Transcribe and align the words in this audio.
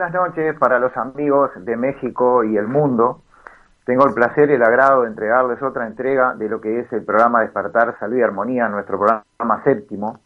Buenas 0.00 0.14
noches 0.14 0.56
para 0.58 0.78
los 0.78 0.96
amigos 0.96 1.50
de 1.56 1.76
México 1.76 2.42
y 2.42 2.56
el 2.56 2.66
mundo. 2.66 3.22
Tengo 3.84 4.06
el 4.06 4.14
placer 4.14 4.48
y 4.48 4.54
el 4.54 4.62
agrado 4.62 5.02
de 5.02 5.08
entregarles 5.08 5.62
otra 5.62 5.86
entrega 5.86 6.34
de 6.34 6.48
lo 6.48 6.58
que 6.58 6.80
es 6.80 6.90
el 6.94 7.04
programa 7.04 7.42
Despertar 7.42 7.98
Salud 7.98 8.16
y 8.16 8.22
Armonía, 8.22 8.66
nuestro 8.70 8.98
programa 8.98 9.62
séptimo. 9.62 10.18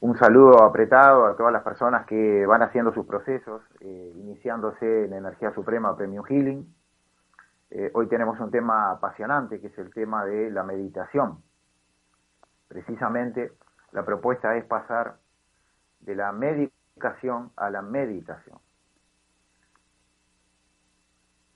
Un 0.00 0.18
saludo 0.18 0.64
apretado 0.64 1.26
a 1.26 1.36
todas 1.36 1.52
las 1.52 1.62
personas 1.62 2.06
que 2.06 2.44
van 2.44 2.62
haciendo 2.62 2.92
sus 2.92 3.06
procesos, 3.06 3.62
eh, 3.78 4.12
iniciándose 4.16 5.04
en 5.04 5.12
Energía 5.12 5.52
Suprema 5.52 5.96
Premium 5.96 6.24
Healing. 6.24 6.66
Eh, 7.70 7.92
hoy 7.94 8.08
tenemos 8.08 8.40
un 8.40 8.50
tema 8.50 8.90
apasionante 8.90 9.60
que 9.60 9.68
es 9.68 9.78
el 9.78 9.94
tema 9.94 10.24
de 10.24 10.50
la 10.50 10.64
meditación. 10.64 11.38
Precisamente 12.66 13.52
la 13.92 14.04
propuesta 14.04 14.56
es 14.56 14.64
pasar 14.64 15.18
de 16.00 16.16
la 16.16 16.32
meditación 16.32 16.83
a 17.56 17.70
la 17.70 17.82
meditación. 17.82 18.58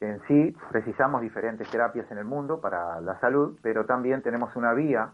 En 0.00 0.20
sí, 0.26 0.56
precisamos 0.70 1.22
diferentes 1.22 1.70
terapias 1.70 2.10
en 2.10 2.18
el 2.18 2.24
mundo 2.24 2.60
para 2.60 3.00
la 3.00 3.18
salud, 3.20 3.58
pero 3.62 3.86
también 3.86 4.22
tenemos 4.22 4.54
una 4.56 4.72
vía 4.72 5.12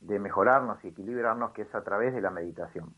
de 0.00 0.18
mejorarnos 0.18 0.82
y 0.84 0.88
equilibrarnos 0.88 1.52
que 1.52 1.62
es 1.62 1.74
a 1.74 1.82
través 1.82 2.14
de 2.14 2.20
la 2.20 2.30
meditación. 2.30 2.94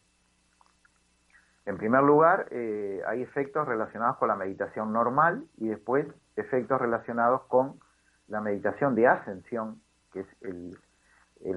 En 1.65 1.77
primer 1.77 2.03
lugar, 2.03 2.49
eh, 2.51 3.03
hay 3.07 3.23
efectos 3.23 3.69
relacionados 3.69 4.17
con 4.17 4.29
la 4.29 4.37
meditación 4.37 4.93
normal 4.93 5.45
y 5.59 5.69
después 5.69 6.07
efectos 6.37 6.81
relacionados 6.81 7.43
con 7.43 7.79
la 8.27 8.41
meditación 8.41 8.95
de 8.95 9.07
ascensión, 9.07 9.81
que 10.13 10.21
es 10.21 10.27
el, 10.41 10.79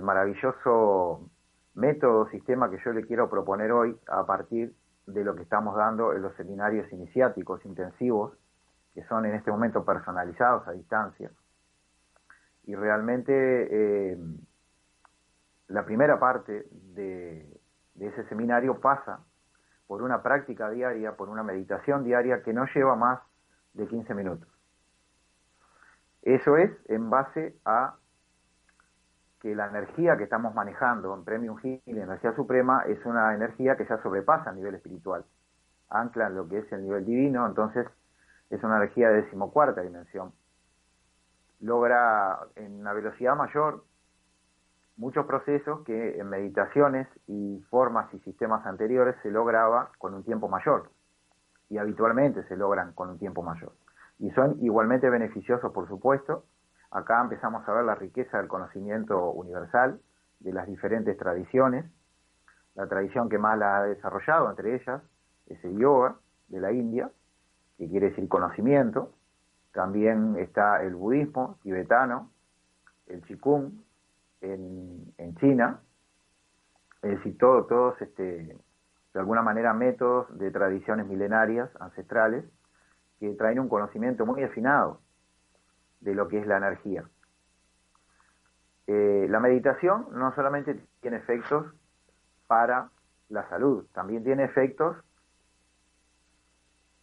maravilloso 0.02 1.30
método, 1.74 2.28
sistema 2.30 2.70
que 2.70 2.78
yo 2.84 2.92
le 2.92 3.06
quiero 3.06 3.30
proponer 3.30 3.72
hoy 3.72 3.98
a 4.08 4.26
partir 4.26 4.74
de 5.08 5.24
lo 5.24 5.36
que 5.36 5.44
estamos 5.44 5.76
dando 5.76 6.14
en 6.14 6.22
los 6.22 6.36
seminarios 6.36 6.92
iniciáticos 6.92 7.64
intensivos, 7.66 8.38
que 8.94 9.04
son 9.04 9.26
en 9.26 9.36
este 9.36 9.52
momento 9.52 9.84
personalizados 9.86 10.68
a 10.68 10.72
distancia. 10.72 11.32
Y 12.64 12.76
realmente 12.76 13.34
eh, 13.34 14.18
la 15.68 15.86
primera 15.86 16.20
parte 16.20 16.68
de, 16.72 17.48
de 17.94 18.08
ese 18.08 18.24
seminario 18.28 18.80
pasa 18.80 19.20
por 19.88 20.02
una 20.02 20.24
práctica 20.24 20.70
diaria, 20.70 21.16
por 21.16 21.30
una 21.30 21.44
meditación 21.44 22.04
diaria 22.04 22.42
que 22.42 22.54
no 22.54 22.66
lleva 22.74 22.96
más 22.96 23.20
de 23.74 23.88
15 23.88 24.14
minutos. 24.16 24.50
Eso 26.24 26.58
es 26.58 26.72
en 26.90 27.10
base 27.10 27.56
a 27.66 27.98
que 29.46 29.54
la 29.54 29.68
energía 29.68 30.18
que 30.18 30.24
estamos 30.24 30.56
manejando 30.56 31.14
en 31.14 31.24
Premium 31.24 31.58
Healing, 31.58 32.02
energía 32.02 32.34
suprema, 32.34 32.82
es 32.88 33.06
una 33.06 33.36
energía 33.36 33.76
que 33.78 33.86
ya 33.86 34.02
sobrepasa 34.02 34.50
a 34.50 34.54
nivel 34.54 34.74
espiritual, 34.74 35.24
ancla 35.88 36.30
lo 36.30 36.50
que 36.50 36.58
es 36.58 36.72
el 36.72 36.82
nivel 36.82 37.06
divino, 37.06 37.46
entonces 37.46 37.86
es 38.50 38.64
una 38.64 38.78
energía 38.78 39.10
de 39.10 39.22
decimocuarta 39.22 39.82
dimensión. 39.82 40.32
Logra 41.60 42.40
en 42.56 42.80
una 42.80 42.94
velocidad 42.94 43.36
mayor 43.36 43.84
muchos 44.98 45.28
procesos 45.28 45.84
que 45.84 46.18
en 46.18 46.28
meditaciones 46.28 47.08
y 47.28 47.64
formas 47.70 48.12
y 48.16 48.20
sistemas 48.22 48.66
anteriores 48.66 49.16
se 49.22 49.30
lograba 49.30 49.92
con 50.00 50.16
un 50.16 50.24
tiempo 50.24 50.48
mayor 50.50 50.90
y 51.70 51.78
habitualmente 51.78 52.42
se 52.48 52.58
logran 52.58 52.94
con 52.94 53.12
un 53.12 53.20
tiempo 53.20 53.44
mayor. 53.44 53.74
Y 54.18 54.32
son 54.32 54.58
igualmente 54.64 55.08
beneficiosos, 55.08 55.72
por 55.72 55.88
supuesto, 55.88 56.46
Acá 56.96 57.20
empezamos 57.22 57.68
a 57.68 57.74
ver 57.74 57.84
la 57.84 57.96
riqueza 57.96 58.38
del 58.38 58.48
conocimiento 58.48 59.30
universal 59.32 60.00
de 60.40 60.54
las 60.54 60.66
diferentes 60.66 61.18
tradiciones. 61.18 61.84
La 62.74 62.88
tradición 62.88 63.28
que 63.28 63.38
más 63.38 63.58
la 63.58 63.80
ha 63.80 63.84
desarrollado 63.84 64.50
entre 64.50 64.76
ellas 64.76 65.02
es 65.48 65.62
el 65.66 65.78
yoga 65.78 66.16
de 66.48 66.62
la 66.62 66.72
India, 66.72 67.12
que 67.78 67.90
quiere 67.90 68.12
decir 68.12 68.30
conocimiento. 68.30 69.12
También 69.74 70.38
está 70.38 70.84
el 70.84 70.96
budismo 70.96 71.60
tibetano, 71.64 72.32
el 73.08 73.22
en, 74.40 75.14
en 75.18 75.36
China. 75.36 75.82
Es 77.02 77.18
decir, 77.18 77.38
todo, 77.38 77.66
todos 77.66 78.02
este, 78.02 78.58
de 79.14 79.20
alguna 79.20 79.42
manera 79.42 79.74
métodos 79.74 80.28
de 80.40 80.50
tradiciones 80.50 81.08
milenarias, 81.08 81.70
ancestrales, 81.82 82.46
que 83.20 83.34
traen 83.34 83.60
un 83.60 83.68
conocimiento 83.68 84.26
muy 84.26 84.42
afinado 84.44 85.02
de 86.06 86.14
lo 86.16 86.28
que 86.30 86.40
es 86.40 86.48
la 86.48 86.58
energía. 86.58 87.04
Eh, 88.88 89.28
la 89.30 89.40
meditación 89.40 90.08
no 90.12 90.34
solamente 90.36 90.80
tiene 91.02 91.18
efectos 91.18 91.66
para 92.48 92.90
la 93.30 93.44
salud, 93.50 93.86
también 93.94 94.24
tiene 94.24 94.44
efectos 94.46 94.96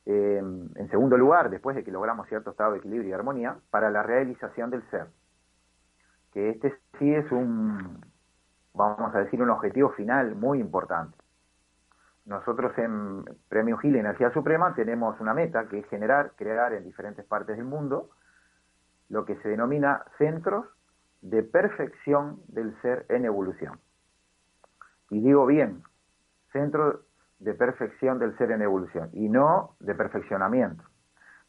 Eh, 0.04 0.43
en 0.75 0.88
segundo 0.90 1.16
lugar, 1.16 1.49
después 1.49 1.76
de 1.76 1.84
que 1.84 1.93
logramos 1.93 2.26
cierto 2.26 2.50
estado 2.50 2.72
de 2.72 2.78
equilibrio 2.78 3.10
y 3.10 3.12
armonía, 3.12 3.56
para 3.70 3.88
la 3.88 4.02
realización 4.02 4.69
del 4.70 4.82
ser. 4.90 5.06
Que 6.32 6.50
este 6.50 6.75
sí 6.98 7.14
es 7.14 7.31
un, 7.31 8.00
vamos 8.75 9.14
a 9.14 9.19
decir, 9.20 9.40
un 9.40 9.50
objetivo 9.50 9.90
final 9.90 10.34
muy 10.34 10.58
importante. 10.58 11.16
Nosotros 12.25 12.76
en 12.78 13.25
Premio 13.48 13.76
Gil 13.78 13.94
Energía 13.94 14.32
Suprema 14.32 14.75
tenemos 14.75 15.20
una 15.20 15.34
meta 15.34 15.69
que 15.69 15.78
es 15.78 15.87
generar, 15.88 16.32
crear 16.34 16.72
en 16.72 16.82
diferentes 16.82 17.25
partes 17.25 17.56
del 17.56 17.66
mundo 17.66 18.10
lo 19.12 19.26
que 19.26 19.36
se 19.36 19.48
denomina 19.50 20.06
centros 20.16 20.64
de 21.20 21.42
perfección 21.42 22.40
del 22.48 22.74
ser 22.80 23.04
en 23.10 23.26
evolución. 23.26 23.78
Y 25.10 25.20
digo 25.20 25.44
bien, 25.44 25.82
centros 26.50 27.00
de 27.38 27.52
perfección 27.52 28.18
del 28.18 28.36
ser 28.38 28.52
en 28.52 28.62
evolución 28.62 29.10
y 29.12 29.28
no 29.28 29.76
de 29.80 29.94
perfeccionamiento. 29.94 30.82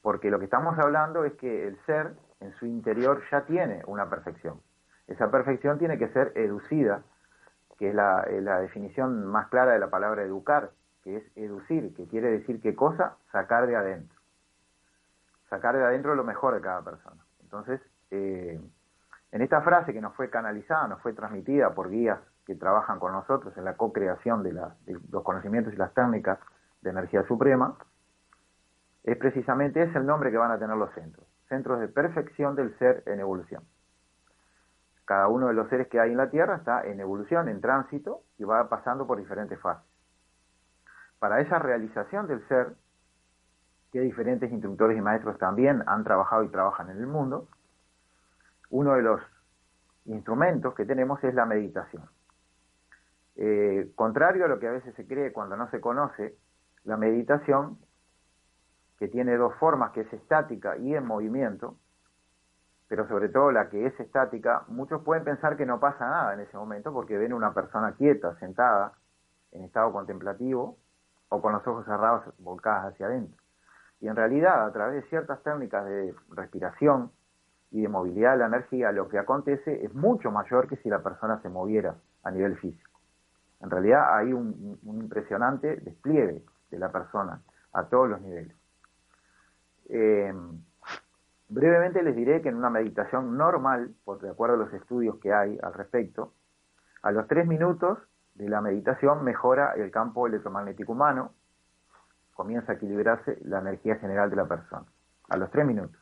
Porque 0.01 0.29
lo 0.29 0.39
que 0.39 0.45
estamos 0.45 0.77
hablando 0.77 1.23
es 1.23 1.33
que 1.35 1.65
el 1.65 1.77
ser 1.85 2.11
en 2.41 2.51
su 2.55 2.65
interior 2.65 3.23
ya 3.31 3.45
tiene 3.45 3.81
una 3.87 4.09
perfección. 4.09 4.59
Esa 5.07 5.31
perfección 5.31 5.79
tiene 5.79 5.97
que 5.97 6.09
ser 6.09 6.33
educida 6.35 7.01
que 7.77 7.89
es 7.89 7.95
la, 7.95 8.27
la, 8.41 8.59
definición 8.59 9.25
más 9.25 9.47
clara 9.47 9.71
de 9.71 9.79
la 9.79 9.89
palabra 9.89 10.23
educar, 10.23 10.71
que 11.01 11.15
es 11.17 11.37
educir, 11.37 11.95
que 11.95 12.07
quiere 12.07 12.29
decir 12.29 12.61
qué 12.61 12.75
cosa, 12.75 13.15
sacar 13.31 13.67
de 13.67 13.77
adentro. 13.77 14.19
Sacar 15.49 15.77
de 15.77 15.83
adentro 15.83 16.13
lo 16.13 16.25
mejor 16.25 16.53
de 16.53 16.61
cada 16.61 16.83
persona. 16.83 17.23
Entonces, 17.53 17.81
eh, 18.09 18.59
en 19.31 19.41
esta 19.43 19.61
frase 19.61 19.93
que 19.93 20.01
nos 20.01 20.15
fue 20.15 20.31
canalizada, 20.31 20.87
nos 20.87 20.99
fue 21.01 21.13
transmitida 21.13 21.75
por 21.75 21.91
guías 21.91 22.19
que 22.47 22.55
trabajan 22.55 22.97
con 22.97 23.11
nosotros 23.11 23.55
en 23.57 23.63
la 23.63 23.77
co-creación 23.77 24.41
de, 24.41 24.53
de 24.53 24.99
los 25.11 25.23
conocimientos 25.23 25.71
y 25.71 25.77
las 25.77 25.93
técnicas 25.93 26.39
de 26.81 26.89
energía 26.89 27.21
suprema, 27.27 27.77
es 29.03 29.17
precisamente 29.17 29.83
ese 29.83 29.99
el 29.99 30.07
nombre 30.07 30.31
que 30.31 30.37
van 30.37 30.49
a 30.49 30.57
tener 30.57 30.75
los 30.75 30.91
centros, 30.95 31.27
centros 31.47 31.79
de 31.79 31.89
perfección 31.89 32.55
del 32.55 32.75
ser 32.79 33.03
en 33.05 33.19
evolución. 33.19 33.63
Cada 35.05 35.27
uno 35.27 35.47
de 35.47 35.53
los 35.53 35.69
seres 35.69 35.87
que 35.89 35.99
hay 35.99 36.09
en 36.09 36.17
la 36.17 36.31
Tierra 36.31 36.55
está 36.55 36.83
en 36.87 36.99
evolución, 36.99 37.49
en 37.49 37.61
tránsito, 37.61 38.21
y 38.39 38.45
va 38.45 38.67
pasando 38.67 39.05
por 39.05 39.19
diferentes 39.19 39.59
fases. 39.59 39.85
Para 41.19 41.39
esa 41.39 41.59
realización 41.59 42.25
del 42.25 42.47
ser, 42.47 42.73
que 43.93 44.01
diferentes 44.01 44.51
instructores 44.51 44.97
y 44.97 45.01
maestros 45.01 45.37
también 45.37 45.83
han 45.85 46.03
trabajado 46.03 46.43
y 46.43 46.49
trabajan 46.49 46.89
en 46.89 46.97
el 46.97 47.05
mundo, 47.05 47.47
uno 48.71 48.95
de 48.95 49.03
los 49.03 49.21
instrumentos 50.05 50.73
que 50.73 50.83
tenemos 50.83 51.23
es 51.23 51.35
la 51.35 51.45
meditación. 51.45 52.09
Eh, 53.35 53.91
contrario 53.93 54.45
a 54.45 54.47
lo 54.47 54.57
que 54.57 54.67
a 54.67 54.71
veces 54.71 54.95
se 54.95 55.05
cree 55.05 55.31
cuando 55.31 55.55
no 55.55 55.69
se 55.69 55.79
conoce, 55.79 56.35
la 56.85 56.97
meditación, 56.97 57.77
que 58.97 59.07
tiene 59.09 59.37
dos 59.37 59.53
formas, 59.59 59.91
que 59.91 60.01
es 60.01 60.11
estática 60.11 60.75
y 60.77 60.95
en 60.95 61.05
movimiento, 61.05 61.77
pero 62.87 63.07
sobre 63.07 63.29
todo 63.29 63.51
la 63.51 63.69
que 63.69 63.85
es 63.85 63.99
estática, 63.99 64.63
muchos 64.69 65.03
pueden 65.03 65.23
pensar 65.23 65.55
que 65.55 65.67
no 65.67 65.79
pasa 65.79 66.09
nada 66.09 66.33
en 66.33 66.39
ese 66.39 66.57
momento 66.57 66.91
porque 66.91 67.15
ven 67.19 67.31
una 67.31 67.53
persona 67.53 67.93
quieta, 67.93 68.35
sentada, 68.39 68.93
en 69.51 69.63
estado 69.65 69.91
contemplativo, 69.91 70.77
o 71.29 71.41
con 71.41 71.53
los 71.53 71.65
ojos 71.67 71.85
cerrados 71.85 72.23
volcadas 72.39 72.91
hacia 72.91 73.05
adentro. 73.05 73.42
Y 74.03 74.07
en 74.09 74.17
realidad, 74.17 74.65
a 74.65 74.73
través 74.73 75.01
de 75.01 75.09
ciertas 75.09 75.41
técnicas 75.43 75.85
de 75.85 76.13
respiración 76.31 77.09
y 77.71 77.83
de 77.83 77.87
movilidad 77.87 78.33
de 78.33 78.39
la 78.39 78.47
energía, 78.47 78.91
lo 78.91 79.07
que 79.07 79.17
acontece 79.17 79.81
es 79.81 79.93
mucho 79.93 80.29
mayor 80.29 80.67
que 80.67 80.75
si 80.75 80.89
la 80.89 81.01
persona 81.01 81.41
se 81.41 81.47
moviera 81.47 81.95
a 82.23 82.29
nivel 82.29 82.57
físico. 82.57 82.99
En 83.61 83.69
realidad 83.69 84.13
hay 84.13 84.33
un, 84.33 84.77
impresionante 84.83 85.77
despliegue 85.77 86.43
de 86.69 86.77
la 86.77 86.91
persona 86.91 87.39
a 87.71 87.85
todos 87.85 88.09
los 88.09 88.19
niveles. 88.19 88.53
Eh, 89.87 90.33
Brevemente 91.47 92.03
les 92.03 92.15
diré 92.15 92.41
que 92.41 92.49
en 92.49 92.55
una 92.55 92.69
meditación 92.69 93.37
normal, 93.37 93.93
por 94.03 94.19
de 94.19 94.31
acuerdo 94.31 94.55
a 94.55 94.57
los 94.57 94.73
estudios 94.73 95.17
que 95.19 95.31
hay 95.31 95.57
al 95.63 95.73
respecto, 95.75 96.33
a 97.03 97.11
los 97.11 97.25
tres 97.29 97.47
minutos 97.47 97.99
de 98.35 98.49
la 98.49 98.59
meditación 98.59 99.23
mejora 99.23 99.73
el 99.75 99.91
campo 99.91 100.27
electromagnético 100.27 100.91
humano, 100.91 101.31
comienza 102.33 102.71
a 102.71 102.75
equilibrarse 102.75 103.37
la 103.43 103.59
energía 103.59 103.95
general 103.97 104.29
de 104.29 104.35
la 104.35 104.47
persona, 104.47 104.85
a 105.29 105.37
los 105.37 105.49
tres 105.51 105.65
minutos. 105.65 105.99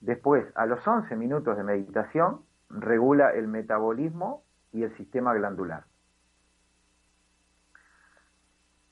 Después, 0.00 0.46
a 0.54 0.66
los 0.66 0.86
11 0.86 1.16
minutos 1.16 1.56
de 1.56 1.64
meditación, 1.64 2.42
regula 2.70 3.32
el 3.32 3.48
metabolismo 3.48 4.44
y 4.72 4.82
el 4.84 4.96
sistema 4.96 5.34
glandular. 5.34 5.84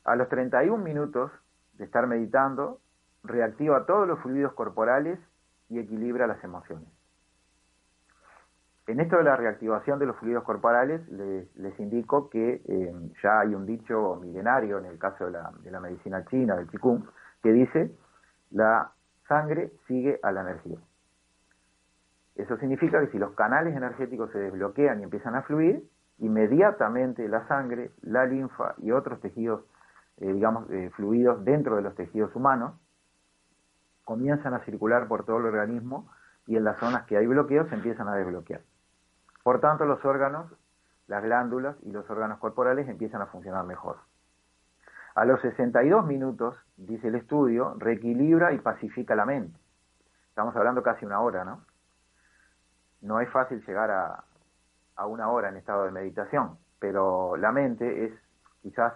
A 0.05 0.17
los 0.17 0.29
31 0.29 0.83
minutos 0.83 1.31
de 1.75 1.85
estar 1.85 2.07
meditando, 2.07 2.81
reactiva 3.23 3.87
todos 3.87 4.07
los 4.07 4.21
fluidos 4.21 4.53
corporales 4.55 5.19
y 5.69 5.79
equilibra 5.79 6.27
las 6.27 6.43
emociones. 6.43 6.96
En 8.87 9.01
esto 9.01 9.17
de 9.17 9.25
la 9.25 9.37
reactivación 9.37 9.99
de 9.99 10.07
los 10.07 10.17
fluidos 10.17 10.45
corporales, 10.45 11.01
les, 11.09 11.81
indico 11.81 12.31
que 12.31 12.63
eh, 12.65 12.95
ya 13.23 13.41
hay 13.41 13.55
un 13.55 13.67
dicho 13.67 14.17
milenario 14.23 14.79
en 14.79 14.87
el 14.87 14.99
caso 14.99 15.27
de 15.27 15.33
la, 15.33 15.51
de 15.63 15.71
la 15.73 15.81
medicina 15.81 16.25
china, 16.27 16.55
del 16.55 16.69
Qigong, 16.69 17.05
que 17.43 17.53
dice, 17.53 17.91
la 18.51 18.93
sangre 19.27 19.73
sigue 19.89 20.21
a 20.23 20.31
la 20.31 20.43
energía. 20.43 20.79
Eso 22.37 22.57
significa 22.59 23.01
que 23.01 23.09
si 23.09 23.19
los 23.19 23.33
canales 23.35 23.75
energéticos 23.75 24.31
se 24.31 24.39
desbloquean 24.39 25.01
y 25.01 25.03
empiezan 25.03 25.35
a 25.35 25.43
fluir, 25.43 25.83
inmediatamente 26.19 27.27
la 27.29 27.47
sangre, 27.49 27.91
la 28.03 28.25
linfa 28.25 28.75
y 28.79 28.93
otros 28.93 29.21
tejidos, 29.21 29.65
eh, 30.19 30.33
digamos, 30.33 30.71
eh, 30.71 30.91
fluidos 30.95 31.45
dentro 31.45 31.77
de 31.77 31.83
los 31.83 31.95
tejidos 31.95 32.35
humanos 32.37 32.75
comienzan 34.05 34.55
a 34.55 34.61
circular 34.61 35.09
por 35.09 35.25
todo 35.25 35.39
el 35.39 35.47
organismo 35.47 36.09
y 36.47 36.57
en 36.57 36.63
las 36.63 36.79
zonas 36.79 37.05
que 37.07 37.17
hay 37.17 37.27
bloqueos 37.27 37.69
se 37.69 37.75
empiezan 37.75 38.07
a 38.07 38.15
desbloquear. 38.15 38.61
Por 39.47 39.61
tanto, 39.61 39.85
los 39.85 40.05
órganos, 40.05 40.53
las 41.07 41.23
glándulas 41.23 41.77
y 41.85 41.93
los 41.93 42.11
órganos 42.11 42.41
corporales 42.41 42.89
empiezan 42.89 43.23
a 43.23 43.27
funcionar 43.27 43.65
mejor. 43.65 43.99
A 45.15 45.25
los 45.25 45.41
62 45.41 46.05
minutos, 46.05 46.57
dice 46.77 47.07
el 47.07 47.15
estudio, 47.15 47.77
reequilibra 47.79 48.53
y 48.53 48.59
pacifica 48.59 49.15
la 49.15 49.25
mente. 49.25 49.57
Estamos 50.31 50.57
hablando 50.57 50.83
casi 50.83 51.07
una 51.07 51.21
hora, 51.21 51.45
¿no? 51.45 51.65
No 53.03 53.21
es 53.21 53.31
fácil 53.31 53.65
llegar 53.65 53.89
a, 53.93 55.07
una 55.07 55.29
hora 55.29 55.51
en 55.51 55.59
estado 55.59 55.85
de 55.85 55.93
meditación, 55.93 56.59
pero 56.81 57.37
la 57.37 57.53
mente 57.53 58.07
es 58.07 58.13
quizás 58.63 58.95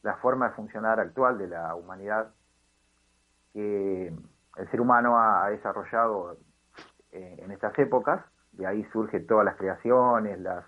la 0.00 0.14
forma 0.14 0.48
de 0.48 0.54
funcionar 0.54 0.98
actual 0.98 1.36
de 1.36 1.46
la 1.46 1.74
humanidad 1.74 2.30
que 3.52 4.14
el 4.56 4.70
ser 4.70 4.80
humano 4.80 5.18
ha 5.18 5.50
desarrollado 5.50 6.38
eh, 7.12 7.36
en 7.40 7.50
estas 7.50 7.78
épocas, 7.78 8.24
de 8.58 8.66
ahí 8.66 8.84
surgen 8.92 9.26
todas 9.26 9.44
las 9.44 9.56
creaciones, 9.56 10.38
las, 10.40 10.64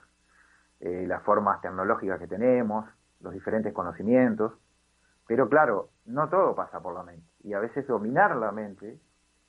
eh, 0.80 1.04
las 1.06 1.22
formas 1.22 1.60
tecnológicas 1.60 2.18
que 2.18 2.26
tenemos, 2.26 2.86
los 3.20 3.34
diferentes 3.34 3.74
conocimientos, 3.74 4.52
pero 5.26 5.48
claro, 5.48 5.90
no 6.06 6.28
todo 6.28 6.54
pasa 6.54 6.80
por 6.80 6.94
la 6.94 7.02
mente, 7.02 7.26
y 7.42 7.52
a 7.52 7.60
veces 7.60 7.86
dominar 7.86 8.34
la 8.36 8.52
mente, 8.52 8.98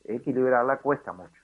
equilibrarla 0.03 0.77
cuesta 0.77 1.13
mucho. 1.13 1.41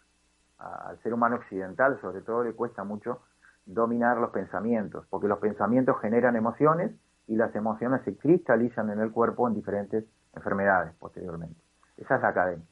al 0.58 0.98
ser 1.04 1.14
humano 1.14 1.36
occidental 1.36 2.02
sobre 2.02 2.22
todo 2.22 2.44
le 2.44 2.54
cuesta 2.54 2.84
mucho 2.84 3.22
dominar 3.68 4.18
los 4.18 4.32
pensamientos, 4.32 5.06
porque 5.10 5.28
los 5.28 5.38
pensamientos 5.38 6.00
generan 6.02 6.36
emociones 6.36 6.92
y 7.28 7.36
las 7.36 7.56
emociones 7.56 8.02
se 8.04 8.18
cristalizan 8.18 8.90
en 8.90 9.00
el 9.00 9.12
cuerpo 9.12 9.48
en 9.48 9.54
diferentes 9.54 10.06
enfermedades 10.34 10.94
posteriormente. 10.96 11.60
Esa 11.98 12.16
es 12.16 12.22
la 12.22 12.30
academia. 12.30 12.66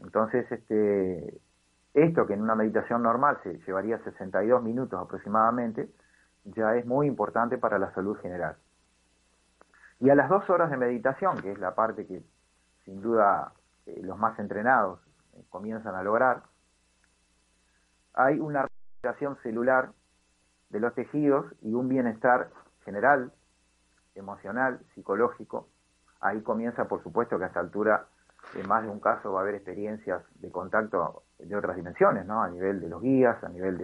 Entonces, 0.00 0.50
este, 0.50 1.40
esto 1.94 2.26
que 2.26 2.34
en 2.34 2.42
una 2.42 2.54
meditación 2.54 3.02
normal 3.02 3.38
se 3.42 3.58
llevaría 3.58 3.98
62 4.02 4.62
minutos 4.62 5.00
aproximadamente, 5.00 5.90
ya 6.44 6.76
es 6.76 6.86
muy 6.86 7.06
importante 7.06 7.58
para 7.58 7.78
la 7.78 7.92
salud 7.94 8.16
general. 8.18 8.56
Y 9.98 10.10
a 10.10 10.14
las 10.14 10.28
dos 10.28 10.48
horas 10.48 10.70
de 10.70 10.76
meditación, 10.76 11.40
que 11.42 11.52
es 11.52 11.58
la 11.58 11.74
parte 11.74 12.06
que 12.06 12.22
sin 12.84 13.02
duda 13.02 13.52
eh, 13.86 14.00
los 14.02 14.18
más 14.18 14.38
entrenados 14.38 15.00
eh, 15.34 15.44
comienzan 15.50 15.94
a 15.94 16.02
lograr, 16.02 16.42
hay 18.14 18.40
una 18.40 18.62
recuperación 18.62 19.36
celular 19.42 19.90
de 20.70 20.80
los 20.80 20.94
tejidos 20.94 21.46
y 21.60 21.74
un 21.74 21.88
bienestar 21.88 22.50
general, 22.84 23.32
emocional, 24.14 24.80
psicológico, 24.94 25.68
Ahí 26.20 26.42
comienza, 26.42 26.86
por 26.86 27.02
supuesto, 27.02 27.38
que 27.38 27.44
a 27.44 27.46
esta 27.46 27.60
altura, 27.60 28.06
en 28.54 28.68
más 28.68 28.82
de 28.82 28.90
un 28.90 29.00
caso, 29.00 29.32
va 29.32 29.40
a 29.40 29.42
haber 29.42 29.54
experiencias 29.54 30.22
de 30.34 30.50
contacto 30.50 31.22
de 31.44 31.56
otras 31.56 31.76
dimensiones, 31.76 32.26
¿no? 32.26 32.42
A 32.42 32.48
nivel 32.48 32.80
de 32.80 32.88
los 32.88 33.02
guías, 33.02 33.42
a 33.42 33.48
nivel 33.48 33.78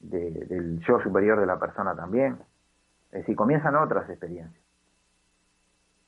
de, 0.00 0.30
del 0.46 0.80
yo 0.80 1.00
superior 1.00 1.40
de 1.40 1.46
la 1.46 1.58
persona 1.58 1.94
también. 1.94 2.38
Es 3.10 3.20
decir, 3.20 3.36
comienzan 3.36 3.76
otras 3.76 4.08
experiencias 4.10 4.62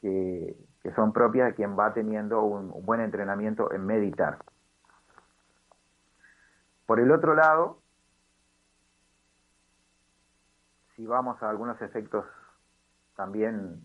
que, 0.00 0.56
son 0.94 1.12
propias 1.12 1.48
de 1.48 1.54
quien 1.54 1.78
va 1.78 1.92
teniendo 1.92 2.42
un, 2.42 2.70
un 2.72 2.86
buen 2.86 3.00
entrenamiento 3.00 3.72
en 3.72 3.84
meditar. 3.84 4.38
Por 6.86 6.98
el 6.98 7.12
otro 7.12 7.34
lado, 7.34 7.78
si 10.96 11.06
vamos 11.06 11.42
a 11.42 11.50
algunos 11.50 11.80
efectos 11.82 12.24
también 13.14 13.82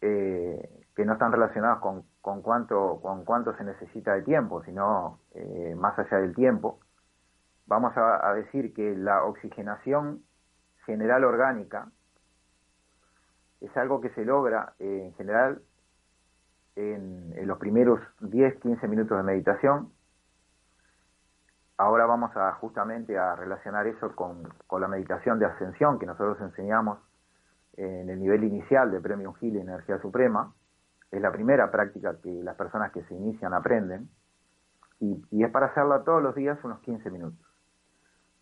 eh, 0.00 0.86
que 0.94 1.04
no 1.04 1.14
están 1.14 1.32
relacionados 1.32 1.80
con, 1.80 2.05
con, 2.26 2.42
cuánto, 2.42 2.98
con 3.02 3.24
cuánto 3.24 3.56
se 3.56 3.62
necesita 3.62 4.14
de 4.14 4.22
tiempo, 4.22 4.60
sino 4.64 5.20
eh, 5.32 5.76
más 5.78 5.96
allá 5.96 6.18
del 6.18 6.34
tiempo. 6.34 6.80
Vamos 7.66 7.92
a, 7.96 8.34
decir 8.34 8.74
que 8.74 8.96
la 8.96 9.22
oxigenación 9.22 10.24
general 10.86 11.22
orgánica 11.22 11.86
es 13.60 13.76
algo 13.76 14.00
que 14.00 14.10
se 14.10 14.24
logra 14.24 14.72
en 14.80 15.14
general 15.14 15.62
en, 16.74 17.46
los 17.46 17.58
primeros 17.58 18.00
10-15 18.20 18.88
minutos 18.88 19.16
de 19.18 19.22
meditación. 19.22 19.92
Ahora 21.76 22.06
vamos 22.06 22.36
a 22.36 22.54
justamente 22.54 23.16
a 23.16 23.36
relacionar 23.36 23.86
eso 23.86 24.16
con, 24.16 24.52
con 24.66 24.80
la 24.80 24.88
meditación 24.88 25.38
de 25.38 25.46
ascensión 25.46 26.00
que 26.00 26.06
nosotros 26.06 26.40
enseñamos 26.40 26.98
en 27.76 28.10
el 28.10 28.18
nivel 28.18 28.42
inicial 28.42 28.90
de 28.90 29.00
Premium 29.00 29.32
Healing 29.34 29.62
Energía 29.62 30.00
Suprema. 30.00 30.52
Es 31.10 31.20
la 31.20 31.32
primera 31.32 31.70
práctica 31.70 32.16
que 32.20 32.42
las 32.42 32.56
personas 32.56 32.92
que 32.92 33.02
se 33.04 33.14
inician 33.14 33.54
aprenden 33.54 34.08
y, 35.00 35.44
es 35.44 35.50
para 35.50 35.66
hacerla 35.66 36.04
todos 36.04 36.22
los 36.22 36.34
días 36.34 36.58
unos 36.64 36.80
15 36.80 37.10
minutos. 37.10 37.46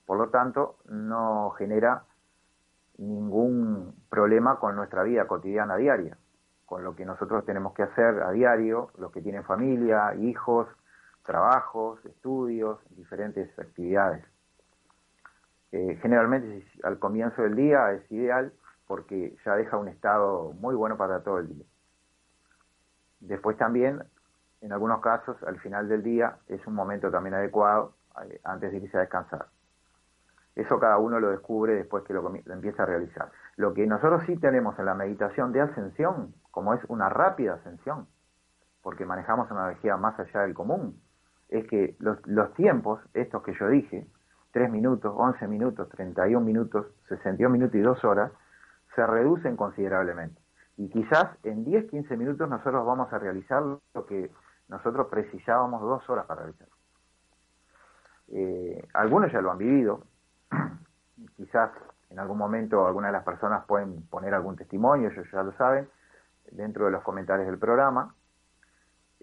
Por 0.06 0.18
lo 0.18 0.30
tanto, 0.30 0.78
no 0.88 1.50
genera 1.58 2.04
ningún 2.98 3.94
problema 4.08 4.58
con 4.58 4.76
nuestra 4.76 5.02
vida 5.02 5.26
cotidiana 5.26 5.76
diaria, 5.76 6.16
con 6.66 6.84
lo 6.84 6.94
que 6.94 7.04
nosotros 7.04 7.44
tenemos 7.44 7.74
que 7.74 7.82
hacer 7.82 8.22
a 8.22 8.30
diario, 8.30 8.90
los 8.98 9.10
que 9.10 9.20
tienen 9.20 9.44
familia, 9.44 10.14
hijos, 10.14 10.68
trabajos, 11.24 12.04
estudios, 12.04 12.78
diferentes 12.90 13.58
actividades. 13.58 14.24
Eh, 15.72 15.98
generalmente 16.02 16.64
al 16.84 16.98
comienzo 16.98 17.42
del 17.42 17.56
día 17.56 17.90
es 17.92 18.12
ideal 18.12 18.52
porque 18.86 19.36
ya 19.44 19.56
deja 19.56 19.76
un 19.76 19.88
estado 19.88 20.52
muy 20.52 20.74
bueno 20.74 20.96
para 20.96 21.24
todo 21.24 21.38
el 21.38 21.48
día. 21.48 21.64
Después 23.24 23.56
también, 23.56 24.02
en 24.60 24.72
algunos 24.72 25.00
casos, 25.00 25.42
al 25.44 25.58
final 25.60 25.88
del 25.88 26.02
día 26.02 26.36
es 26.48 26.66
un 26.66 26.74
momento 26.74 27.10
también 27.10 27.34
adecuado 27.34 27.94
eh, 28.22 28.40
antes 28.44 28.70
de 28.70 28.78
irse 28.78 28.96
a 28.98 29.00
descansar. 29.00 29.46
Eso 30.54 30.78
cada 30.78 30.98
uno 30.98 31.18
lo 31.18 31.30
descubre 31.30 31.74
después 31.74 32.04
que 32.04 32.12
lo, 32.12 32.32
empieza 32.34 32.82
a 32.82 32.86
realizar. 32.86 33.30
Lo 33.56 33.72
que 33.72 33.86
nosotros 33.86 34.22
sí 34.26 34.36
tenemos 34.36 34.78
en 34.78 34.84
la 34.84 34.94
meditación 34.94 35.52
de 35.52 35.62
ascensión, 35.62 36.34
como 36.50 36.74
es 36.74 36.80
una 36.88 37.08
rápida 37.08 37.54
ascensión, 37.54 38.06
porque 38.82 39.06
manejamos 39.06 39.50
una 39.50 39.64
energía 39.68 39.96
más 39.96 40.18
allá 40.20 40.42
del 40.42 40.54
común, 40.54 41.00
es 41.48 41.66
que 41.66 41.96
los, 41.98 42.24
los 42.26 42.52
tiempos, 42.54 43.00
estos 43.14 43.42
que 43.42 43.54
yo 43.54 43.68
dije, 43.68 44.06
3 44.52 44.70
minutos, 44.70 45.12
11 45.16 45.48
minutos, 45.48 45.88
31 45.88 46.44
minutos, 46.44 46.86
61 47.08 47.50
minutos 47.50 47.74
y 47.74 47.80
2 47.80 48.04
horas, 48.04 48.30
se 48.94 49.04
reducen 49.06 49.56
considerablemente. 49.56 50.43
Y 50.76 50.88
quizás 50.88 51.36
en 51.44 51.64
10, 51.64 51.90
15 51.90 52.16
minutos 52.16 52.48
nosotros 52.48 52.84
vamos 52.84 53.12
a 53.12 53.18
realizar 53.18 53.62
lo 53.62 54.06
que 54.06 54.30
nosotros 54.68 55.06
precisábamos 55.08 55.80
dos 55.80 56.08
horas 56.08 56.26
para 56.26 56.42
realizar. 56.42 56.68
Eh, 58.28 58.88
algunos 58.94 59.30
ya 59.32 59.40
lo 59.40 59.50
han 59.50 59.58
vivido, 59.58 60.04
quizás 61.36 61.70
en 62.10 62.18
algún 62.18 62.38
momento 62.38 62.86
algunas 62.86 63.08
de 63.08 63.18
las 63.18 63.24
personas 63.24 63.64
pueden 63.66 64.02
poner 64.06 64.34
algún 64.34 64.56
testimonio, 64.56 65.10
ellos 65.10 65.26
ya 65.30 65.42
lo 65.42 65.52
saben, 65.52 65.88
dentro 66.50 66.86
de 66.86 66.92
los 66.92 67.02
comentarios 67.02 67.46
del 67.46 67.58
programa, 67.58 68.14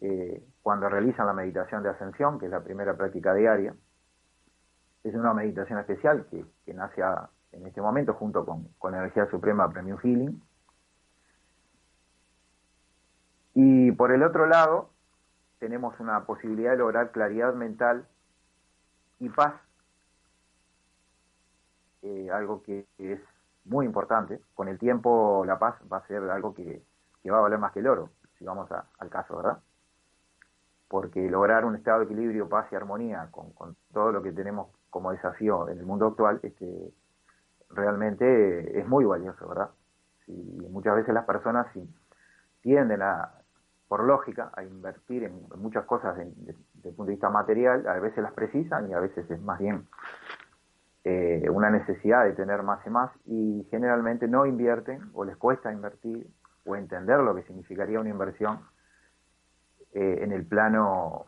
eh, 0.02 0.44
cuando 0.62 0.90
realizan 0.90 1.26
la 1.26 1.34
meditación 1.34 1.84
de 1.84 1.90
ascensión, 1.90 2.40
que 2.40 2.46
es 2.46 2.52
la 2.52 2.64
primera 2.64 2.96
práctica 2.96 3.34
diaria, 3.34 3.74
es 5.04 5.16
una 5.16 5.34
meditación 5.34 5.80
especial 5.80 6.28
que, 6.30 6.46
nace 6.74 7.02
a, 7.02 7.30
en 7.52 7.66
este 7.66 7.82
momento 7.82 8.14
junto 8.14 8.46
con, 8.46 8.68
con 8.78 8.94
Energía 8.94 9.28
Suprema 9.30 9.70
Premium 9.70 9.98
Healing. 10.00 10.42
Y 13.54 13.92
por 13.92 14.12
el 14.12 14.24
otro 14.24 14.46
lado, 14.48 14.90
tenemos 15.60 16.00
una 16.00 16.26
posibilidad 16.26 16.72
de 16.72 16.78
lograr 16.78 17.12
claridad 17.12 17.54
mental 17.54 18.08
y 19.20 19.30
paz, 19.30 19.54
eh, 22.02 22.30
algo 22.32 22.64
que 22.64 22.88
es 22.98 23.20
muy 23.66 23.86
importante. 23.86 24.42
Con 24.56 24.68
el 24.68 24.80
tiempo 24.80 25.44
la 25.46 25.60
paz 25.60 25.76
va 25.92 25.98
a 25.98 26.08
ser 26.08 26.24
algo 26.30 26.54
que, 26.54 26.82
va 27.30 27.38
a 27.38 27.42
valer 27.42 27.60
más 27.60 27.74
que 27.74 27.80
el 27.80 27.88
oro, 27.88 28.10
si 28.38 28.46
vamos 28.46 28.70
al 28.72 29.10
caso, 29.10 29.38
¿verdad? 29.38 29.60
Porque 30.88 31.30
lograr 31.30 31.66
un 31.66 31.76
estado 31.76 32.00
de 32.00 32.06
equilibrio, 32.06 32.50
paz 32.50 32.68
y 32.72 32.76
armonía 32.76 33.28
con, 33.32 33.52
con 33.52 33.76
todo 33.94 34.12
lo 34.12 34.24
que 34.24 34.32
tenemos 34.32 34.70
como 34.90 35.12
desafío 35.12 35.70
en 35.70 35.78
el 35.78 35.86
mundo 35.86 36.08
actual, 36.08 36.40
este, 36.42 36.92
realmente 37.70 38.80
es 38.80 38.88
muy 38.88 39.06
valioso, 39.06 39.48
¿verdad? 39.48 39.70
Y 40.28 40.68
muchas 40.70 40.96
veces 40.96 41.14
las 41.14 41.26
personas 41.26 41.68
tienden 42.62 43.02
a, 43.02 43.41
por 43.92 44.06
lógica, 44.06 44.54
a 44.56 44.64
invertir 44.64 45.26
en 45.26 45.34
muchas 45.58 45.84
cosas 45.84 46.16
desde 46.16 46.56
el 46.86 46.96
punto 46.96 47.08
de 47.08 47.12
vista 47.12 47.30
material, 47.30 47.86
a 47.86 48.00
veces 48.00 48.24
las 48.24 48.32
precisan 48.32 48.90
y 48.90 48.94
a 48.94 49.02
veces 49.02 49.30
es 49.30 49.42
más 49.42 49.60
bien 49.60 49.86
eh, 51.04 51.46
una 51.52 51.70
necesidad 51.70 52.24
de 52.24 52.32
tener 52.32 52.64
más 52.64 52.80
y 52.88 52.90
más 52.90 53.12
y 53.26 53.68
generalmente 53.70 54.30
no 54.30 54.46
invierten 54.46 55.02
o 55.14 55.26
les 55.26 55.36
cuesta 55.36 55.74
invertir 55.74 56.26
o 56.66 56.78
entender 56.78 57.20
lo 57.20 57.36
que 57.36 57.44
significaría 57.44 58.00
una 58.00 58.10
inversión 58.12 58.62
eh, 59.92 60.20
en 60.22 60.32
el 60.32 60.46
plano 60.46 61.26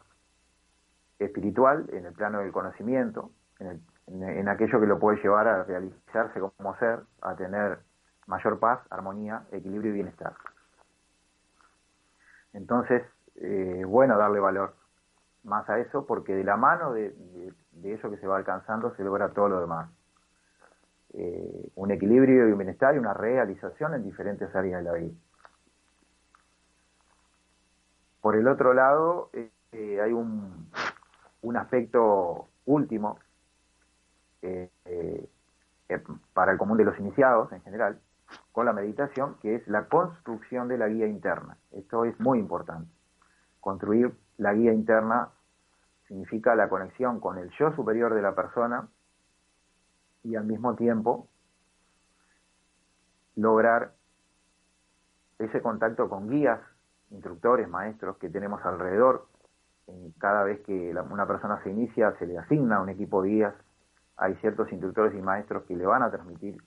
espiritual, 1.19 1.89
en 1.91 2.05
el 2.05 2.13
plano 2.13 2.39
del 2.39 2.53
conocimiento, 2.53 3.31
en 3.59 3.67
el 3.67 3.81
en, 4.07 4.47
aquello 4.47 4.79
que 4.79 4.87
lo 4.87 4.99
puede 4.99 5.21
llevar 5.21 5.49
a 5.49 5.63
realizarse 5.65 6.39
como 6.39 6.77
ser, 6.77 7.01
a 7.23 7.35
tener 7.35 7.79
mayor 8.25 8.57
paz, 8.57 8.79
armonía, 8.89 9.43
equilibrio 9.51 9.91
y 9.91 9.95
bienestar. 9.95 10.33
Entonces, 12.53 13.03
eh, 13.35 13.83
bueno 13.85 14.17
darle 14.17 14.39
valor 14.39 14.75
más 15.43 15.69
a 15.69 15.79
eso 15.79 16.05
porque 16.05 16.35
de 16.35 16.43
la 16.43 16.55
mano 16.55 16.93
de, 16.93 17.13
eso 17.83 18.09
que 18.09 18.17
se 18.17 18.27
va 18.27 18.37
alcanzando 18.37 18.95
se 18.95 19.03
logra 19.03 19.29
todo 19.29 19.49
lo 19.49 19.59
demás. 19.59 19.89
Eh, 21.13 21.71
un 21.75 21.91
equilibrio 21.91 22.47
y 22.47 22.51
un 22.51 22.57
bienestar 22.57 22.95
y 22.95 22.99
una 22.99 23.13
realización 23.13 23.93
en 23.93 24.03
diferentes 24.03 24.55
áreas 24.55 24.83
de 24.83 24.89
la 24.89 24.93
vida. 24.93 25.13
Por 28.21 28.35
el 28.35 28.47
otro 28.47 28.73
lado, 28.73 29.29
eh, 29.33 29.99
hay 30.01 30.13
un, 30.13 30.69
un 31.41 31.57
aspecto 31.57 32.47
último 32.65 33.19
para 36.33 36.51
el 36.51 36.57
común 36.57 36.77
de 36.77 36.85
los 36.85 36.97
iniciados 36.99 37.51
en 37.51 37.61
general, 37.61 37.99
con 38.51 38.65
la 38.65 38.73
meditación, 38.73 39.35
que 39.41 39.55
es 39.55 39.67
la 39.67 39.87
construcción 39.87 40.67
de 40.67 40.77
la 40.77 40.87
guía 40.87 41.07
interna. 41.07 41.57
Esto 41.71 42.05
es 42.05 42.19
muy 42.19 42.39
importante. 42.39 42.89
Construir 43.59 44.13
la 44.37 44.53
guía 44.53 44.73
interna 44.73 45.29
significa 46.07 46.55
la 46.55 46.69
conexión 46.69 47.19
con 47.19 47.37
el 47.37 47.49
yo 47.51 47.73
superior 47.75 48.13
de 48.13 48.21
la 48.21 48.35
persona 48.35 48.87
y 50.23 50.35
al 50.35 50.45
mismo 50.45 50.75
tiempo 50.75 51.27
lograr 53.35 53.93
ese 55.39 55.61
contacto 55.61 56.09
con 56.09 56.29
guías, 56.29 56.59
instructores, 57.09 57.67
maestros 57.67 58.17
que 58.17 58.29
tenemos 58.29 58.63
alrededor. 58.65 59.27
Cada 60.17 60.43
vez 60.43 60.61
que 60.61 60.95
una 61.09 61.27
persona 61.27 61.61
se 61.63 61.71
inicia 61.71 62.15
se 62.17 62.25
le 62.25 62.37
asigna 62.37 62.81
un 62.81 62.89
equipo 62.89 63.21
de 63.21 63.29
guías 63.29 63.55
hay 64.17 64.35
ciertos 64.35 64.71
instructores 64.71 65.13
y 65.15 65.21
maestros 65.21 65.63
que 65.63 65.75
le 65.75 65.85
van 65.85 66.03
a 66.03 66.11
transmitir 66.11 66.57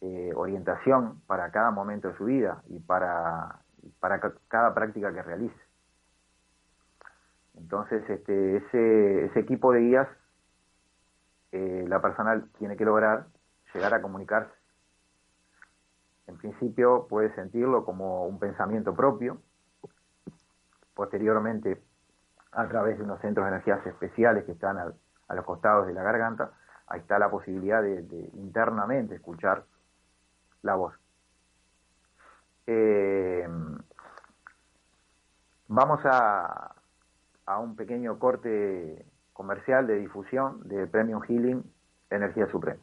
eh, 0.00 0.32
orientación 0.34 1.20
para 1.26 1.50
cada 1.50 1.70
momento 1.70 2.08
de 2.08 2.16
su 2.16 2.24
vida 2.24 2.62
y 2.68 2.78
para, 2.80 3.60
para 4.00 4.20
cada 4.48 4.74
práctica 4.74 5.12
que 5.12 5.22
realice. 5.22 5.60
Entonces, 7.56 8.08
este, 8.08 8.56
ese, 8.56 9.24
ese 9.26 9.40
equipo 9.40 9.72
de 9.72 9.80
guías, 9.80 10.08
eh, 11.52 11.84
la 11.88 12.00
persona 12.00 12.44
tiene 12.58 12.76
que 12.76 12.84
lograr 12.84 13.26
llegar 13.72 13.94
a 13.94 14.02
comunicarse. 14.02 14.52
En 16.26 16.36
principio 16.36 17.06
puede 17.08 17.34
sentirlo 17.34 17.84
como 17.84 18.26
un 18.26 18.38
pensamiento 18.38 18.94
propio, 18.94 19.40
posteriormente 20.94 21.80
a 22.52 22.66
través 22.68 22.98
de 22.98 23.04
unos 23.04 23.20
centros 23.20 23.44
de 23.44 23.52
energías 23.52 23.86
especiales 23.86 24.44
que 24.44 24.52
están 24.52 24.78
al, 24.78 24.94
a 25.28 25.34
los 25.34 25.44
costados 25.44 25.86
de 25.86 25.92
la 25.92 26.02
garganta, 26.02 26.52
ahí 26.86 27.00
está 27.00 27.18
la 27.18 27.30
posibilidad 27.30 27.82
de, 27.82 28.30
internamente 28.34 29.16
escuchar 29.16 29.64
labor. 30.66 30.98
Eh, 32.66 33.46
vamos 35.68 36.00
a, 36.04 36.74
a 37.46 37.58
un 37.58 37.76
pequeño 37.76 38.18
corte 38.18 39.06
comercial 39.32 39.86
de 39.86 39.96
difusión 39.96 40.66
de 40.68 40.86
Premium 40.86 41.22
Healing 41.22 41.62
Energía 42.10 42.46
Suprema. 42.50 42.80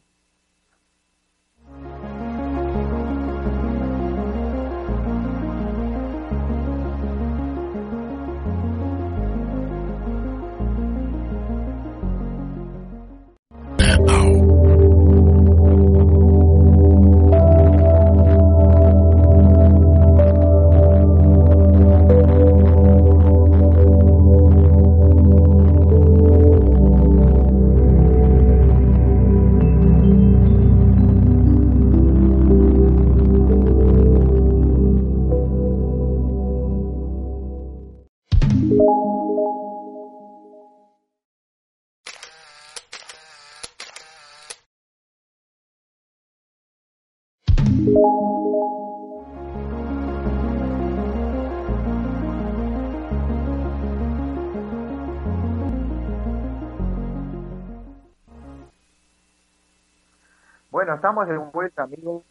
Estamos 61.04 61.28
de 61.28 61.38
vuelta, 61.38 61.84
amigos, 61.84 62.24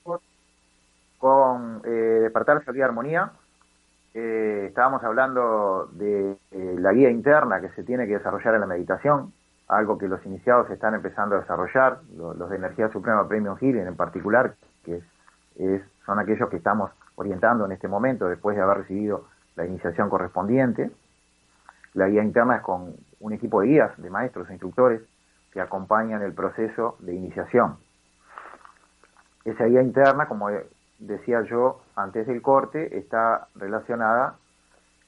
con 1.18 1.82
eh, 1.84 1.90
Despertar 2.22 2.64
Salud 2.64 2.78
y 2.78 2.80
Armonía. 2.80 3.30
Eh, 4.14 4.64
estábamos 4.68 5.04
hablando 5.04 5.90
de 5.92 6.38
eh, 6.52 6.76
la 6.78 6.94
guía 6.94 7.10
interna 7.10 7.60
que 7.60 7.68
se 7.72 7.84
tiene 7.84 8.06
que 8.06 8.14
desarrollar 8.14 8.54
en 8.54 8.60
la 8.60 8.66
meditación, 8.66 9.34
algo 9.68 9.98
que 9.98 10.08
los 10.08 10.24
iniciados 10.24 10.70
están 10.70 10.94
empezando 10.94 11.36
a 11.36 11.40
desarrollar, 11.40 11.98
los, 12.16 12.48
de 12.48 12.56
Energía 12.56 12.88
Suprema 12.88 13.28
Premium 13.28 13.58
Healing 13.58 13.88
en 13.88 13.94
particular, 13.94 14.54
que 14.86 15.02
son 16.06 16.18
aquellos 16.18 16.48
que 16.48 16.56
estamos 16.56 16.90
orientando 17.16 17.66
en 17.66 17.72
este 17.72 17.88
momento 17.88 18.26
después 18.26 18.56
de 18.56 18.62
haber 18.62 18.78
recibido 18.78 19.26
la 19.54 19.66
iniciación 19.66 20.08
correspondiente. 20.08 20.90
La 21.92 22.08
guía 22.08 22.24
interna 22.24 22.56
es 22.56 22.62
con 22.62 22.94
un 23.20 23.32
equipo 23.34 23.60
de 23.60 23.66
guías, 23.66 23.90
de 23.98 24.08
maestros 24.08 24.48
e 24.48 24.52
instructores 24.54 25.02
que 25.52 25.60
acompañan 25.60 26.22
el 26.22 26.32
proceso 26.32 26.96
de 27.00 27.12
iniciación. 27.12 27.76
Esa 29.44 29.64
guía 29.64 29.82
interna, 29.82 30.26
como 30.26 30.48
decía 30.98 31.42
yo 31.42 31.80
antes 31.96 32.26
del 32.26 32.42
corte, 32.42 32.96
está 32.96 33.48
relacionada 33.56 34.36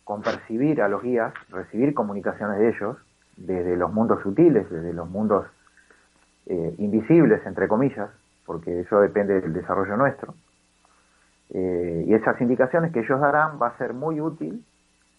con 0.04 0.22
percibir 0.22 0.82
a 0.82 0.88
los 0.88 1.02
guías, 1.02 1.32
recibir 1.50 1.94
comunicaciones 1.94 2.58
de 2.58 2.68
ellos 2.68 2.96
desde 3.36 3.76
los 3.76 3.92
mundos 3.92 4.22
sutiles, 4.22 4.68
desde 4.70 4.92
los 4.92 5.08
mundos 5.08 5.46
eh, 6.46 6.74
invisibles, 6.78 7.44
entre 7.46 7.68
comillas, 7.68 8.10
porque 8.44 8.80
eso 8.80 9.00
depende 9.00 9.40
del 9.40 9.52
desarrollo 9.52 9.96
nuestro. 9.96 10.34
Eh, 11.50 12.04
y 12.06 12.14
esas 12.14 12.40
indicaciones 12.40 12.92
que 12.92 13.00
ellos 13.00 13.20
darán 13.20 13.58
va 13.60 13.68
a 13.68 13.78
ser 13.78 13.94
muy 13.94 14.20
útil 14.20 14.64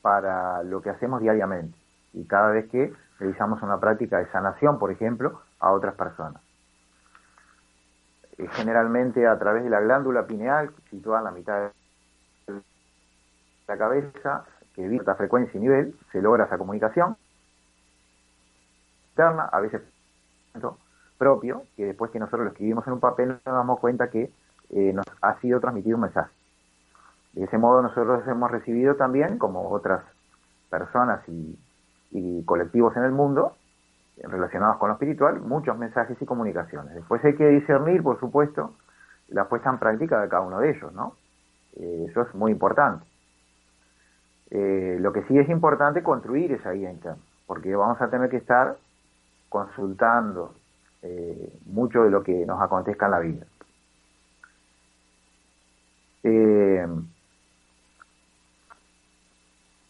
para 0.01 0.62
lo 0.63 0.81
que 0.81 0.89
hacemos 0.89 1.22
diariamente 1.22 1.75
y 2.13 2.25
cada 2.25 2.51
vez 2.51 2.69
que 2.69 2.93
realizamos 3.19 3.62
una 3.62 3.79
práctica 3.79 4.19
de 4.19 4.27
sanación, 4.27 4.79
por 4.79 4.91
ejemplo, 4.91 5.41
a 5.60 5.72
otras 5.72 5.95
personas. 5.95 6.41
Generalmente 8.38 9.27
a 9.27 9.39
través 9.39 9.63
de 9.63 9.70
la 9.70 9.80
glándula 9.80 10.27
pineal, 10.27 10.72
situada 10.89 11.20
en 11.20 11.25
la 11.25 11.32
mitad 11.32 11.72
de 12.48 12.62
la 13.68 13.77
cabeza, 13.77 14.46
que 14.74 14.86
evita 14.86 15.15
frecuencia 15.15 15.58
y 15.58 15.62
nivel, 15.62 15.96
se 16.12 16.22
logra 16.22 16.46
esa 16.46 16.58
comunicación 16.58 17.15
interna, 19.12 19.46
a 19.46 19.62
veces 19.62 19.82
propio, 21.18 21.63
que 21.77 21.86
después 21.86 22.12
que 22.12 22.20
nosotros 22.20 22.44
lo 22.44 22.51
escribimos 22.51 22.86
en 22.88 22.94
un 22.94 23.00
papel 23.00 23.30
nos 23.30 23.44
damos 23.44 23.80
cuenta 23.80 24.10
que 24.10 24.32
eh, 24.70 24.94
nos 24.94 25.06
ha 25.22 25.39
sido 25.39 25.62
transmitido 25.62 25.96
un 25.96 26.04
mensaje. 26.04 26.32
De 27.34 27.46
ese 27.46 27.58
modo 27.58 27.82
nosotros 27.82 28.27
hemos 28.27 28.51
recibido 28.51 28.96
también, 28.96 29.38
como 29.38 29.70
otras 29.70 30.04
personas 30.70 31.22
y, 31.27 31.58
colectivos 32.46 32.95
en 32.95 33.04
el 33.04 33.12
mundo, 33.12 33.56
relacionados 34.23 34.78
con 34.78 34.89
lo 34.89 34.95
espiritual, 34.95 35.41
muchos 35.41 35.78
mensajes 35.78 36.17
y 36.21 36.25
comunicaciones. 36.25 36.95
Después 36.95 37.23
hay 37.25 37.36
que 37.36 37.47
discernir, 37.47 38.01
por 38.01 38.19
supuesto, 38.19 38.75
la 39.30 39.47
puesta 39.49 39.69
en 39.69 39.80
práctica 39.80 40.21
de 40.21 40.30
cada 40.30 40.43
uno 40.43 40.60
de 40.60 40.71
ellos, 40.71 40.93
¿no? 40.93 41.15
Eh, 41.75 42.08
eso 42.10 42.21
es 42.21 42.34
muy 42.34 42.51
importante. 42.51 43.06
Eh, 44.51 44.97
lo 44.99 45.12
que 45.12 45.23
sí 45.23 45.38
es 45.38 45.49
importante 45.49 46.04
construir 46.04 46.51
esa 46.51 46.71
guía 46.71 46.91
interna, 46.91 47.21
porque 47.47 47.75
vamos 47.75 48.01
a 48.01 48.10
tener 48.10 48.30
que 48.30 48.38
estar 48.38 48.78
consultando 49.49 50.54
eh, 51.01 51.60
mucho 51.65 52.04
de 52.04 52.12
lo 52.12 52.23
que 52.23 52.45
nos 52.45 52.62
acontezca 52.62 53.06
en 53.06 53.12
la 53.12 53.19
vida. 53.19 53.45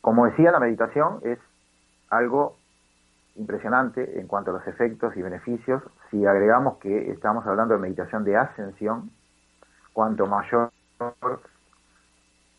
Como 0.01 0.25
decía, 0.25 0.51
la 0.51 0.59
meditación 0.59 1.19
es 1.23 1.39
algo 2.09 2.57
impresionante 3.35 4.19
en 4.19 4.27
cuanto 4.27 4.51
a 4.51 4.53
los 4.55 4.67
efectos 4.67 5.15
y 5.17 5.21
beneficios. 5.21 5.83
Si 6.09 6.25
agregamos 6.25 6.77
que 6.77 7.11
estamos 7.11 7.45
hablando 7.45 7.73
de 7.73 7.79
meditación 7.79 8.23
de 8.23 8.37
ascensión, 8.37 9.11
cuanto 9.93 10.25
mayor 10.25 10.71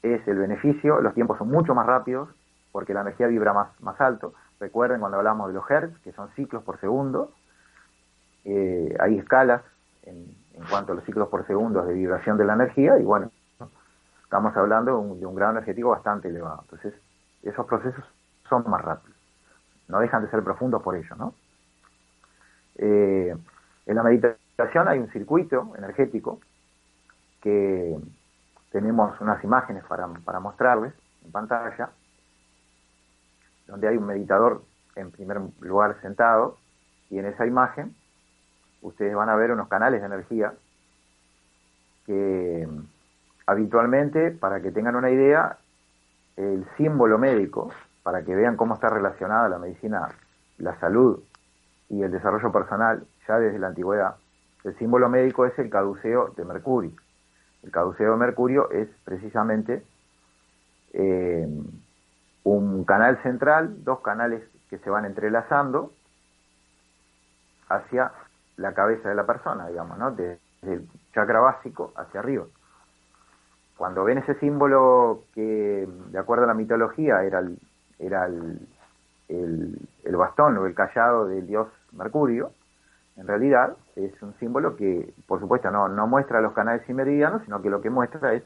es 0.03 0.27
el 0.29 0.39
beneficio, 0.39 1.01
los 1.01 1.15
tiempos 1.15 1.39
son 1.39 1.49
mucho 1.49 1.75
más 1.75 1.87
rápidos 1.87 2.29
porque 2.73 2.93
la 2.93 3.01
energía 3.01 3.27
vibra 3.27 3.53
más, 3.53 3.81
más 3.81 4.01
alto. 4.01 4.35
Recuerden 4.61 5.01
cuando 5.01 5.19
hablamos 5.19 5.49
de 5.49 5.55
los 5.55 5.71
hertz, 5.71 5.99
que 6.01 6.13
son 6.13 6.29
ciclos 6.35 6.63
por 6.63 6.79
segundo, 6.81 7.33
eh, 8.45 8.95
hay 9.01 9.19
escalas 9.19 9.63
en, 10.03 10.27
cuanto 10.71 10.93
a 10.93 10.95
los 10.95 11.05
ciclos 11.05 11.29
por 11.29 11.47
segundo 11.47 11.83
de 11.85 11.95
vibración 11.95 12.37
de 12.37 12.45
la 12.45 12.55
energía 12.55 12.99
y 12.99 13.03
bueno, 13.03 13.31
estamos 14.23 14.57
hablando 14.57 14.93
de 14.93 14.99
un, 14.99 15.21
de 15.21 15.27
un 15.27 15.35
grado 15.35 15.53
energético 15.53 15.91
bastante 15.91 16.29
elevado. 16.29 16.61
Entonces, 16.63 16.95
esos 17.43 17.67
procesos 17.67 18.05
son 18.49 18.69
más 18.71 18.83
rápidos. 18.83 19.16
No 19.89 20.01
dejan 20.01 20.23
de 20.23 20.31
ser 20.31 20.43
profundos 20.43 20.83
por 20.83 20.97
ello, 20.97 21.17
¿no? 21.17 21.35
Eh, 22.77 23.35
en 23.87 23.95
la 23.95 24.03
meditación 24.03 24.89
hay 24.89 24.99
un 24.99 25.09
circuito 25.11 25.73
energético 25.77 26.41
que 27.41 27.97
tenemos 28.71 29.19
unas 29.21 29.43
imágenes 29.45 29.85
para, 29.85 30.09
para 30.09 30.41
mostrarles 30.41 30.93
en 31.25 31.33
pantalla, 31.33 31.91
donde 33.67 33.89
hay 33.89 33.97
un 33.97 34.07
meditador 34.07 34.63
en 34.97 35.11
primer 35.11 35.41
lugar 35.61 36.01
sentado 36.03 36.59
y 37.11 37.19
en 37.19 37.27
esa 37.27 37.47
imagen 37.47 37.95
ustedes 38.83 39.15
van 39.15 39.29
a 39.29 39.37
ver 39.37 39.53
unos 39.53 39.69
canales 39.69 40.01
de 40.01 40.07
energía 40.07 40.53
que 42.05 42.69
habitualmente, 43.47 44.31
para 44.31 44.61
que 44.61 44.71
tengan 44.71 44.97
una 44.97 45.11
idea, 45.11 45.59
el 46.37 46.67
símbolo 46.77 47.19
médico, 47.19 47.71
para 48.07 48.23
que 48.23 48.37
vean 48.37 48.57
cómo 48.57 48.75
está 48.75 48.89
relacionada 48.89 49.49
la 49.49 49.59
medicina, 49.59 50.09
la 50.59 50.79
salud 50.79 51.25
y 51.89 52.05
el 52.05 52.13
desarrollo 52.13 52.53
personal 52.53 53.05
ya 53.27 53.41
desde 53.41 53.59
la 53.59 53.67
antigüedad, 53.67 54.15
el 54.63 54.79
símbolo 54.79 55.09
médico 55.09 55.45
es 55.45 55.59
el 55.59 55.69
caduceo 55.69 56.29
de 56.37 56.45
Mercurio. 56.45 56.93
El 57.65 57.73
caduceo 57.73 58.13
de 58.13 58.17
Mercurio 58.17 58.71
es 58.71 58.89
precisamente 59.05 59.85
eh, 60.93 61.49
un 62.45 62.85
canal 62.85 63.21
central, 63.25 63.83
dos 63.83 63.99
canales 64.03 64.45
que 64.71 64.79
se 64.79 64.89
van 64.89 65.05
entrelazando 65.05 65.91
hacia 67.69 68.13
la 68.57 68.73
cabeza 68.73 69.09
de 69.09 69.17
la 69.17 69.27
persona, 69.27 69.67
digamos, 69.67 69.99
¿no? 69.99 70.13
Desde 70.13 70.39
el 70.63 70.89
chakra 71.13 71.41
básico 71.41 71.93
hacia 71.97 72.21
arriba. 72.21 72.45
Cuando 73.77 74.05
ven 74.05 74.19
ese 74.19 74.39
símbolo 74.39 75.25
que, 75.35 75.89
de 76.13 76.19
acuerdo 76.21 76.45
a 76.45 76.47
la 76.47 76.55
mitología, 76.55 77.25
era 77.25 77.41
el, 77.41 77.59
era 77.99 78.27
el, 78.27 78.59
el, 79.29 80.17
bastón 80.17 80.57
o 80.59 80.67
el 80.67 80.75
callado 80.75 81.27
del 81.27 81.47
dios 81.47 81.69
Mercurio, 81.93 82.53
en 83.17 83.27
realidad 83.27 83.77
es 83.97 84.21
un 84.23 84.35
símbolo 84.39 84.77
que, 84.77 85.15
por 85.27 85.41
supuesto, 85.41 85.71
no, 85.71 85.89
no 85.89 86.07
muestra 86.07 86.41
los 86.41 86.53
canales 86.53 86.89
y 86.89 86.93
meridianos, 86.93 87.43
sino 87.45 87.63
que 87.63 87.71
lo 87.71 87.81
que 87.81 87.91
muestra 87.91 88.35
es 88.35 88.43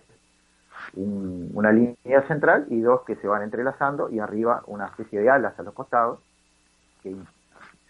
una 0.94 1.72
línea 1.72 2.22
central 2.26 2.66
y 2.68 2.80
dos 2.80 3.02
que 3.02 3.16
se 3.16 3.28
van 3.28 3.42
entrelazando 3.42 4.08
y 4.08 4.18
arriba 4.18 4.62
una 4.66 4.86
especie 4.86 5.20
de 5.20 5.30
alas 5.30 5.58
a 5.58 5.62
los 5.62 5.74
costados 5.74 6.20
que 7.02 7.14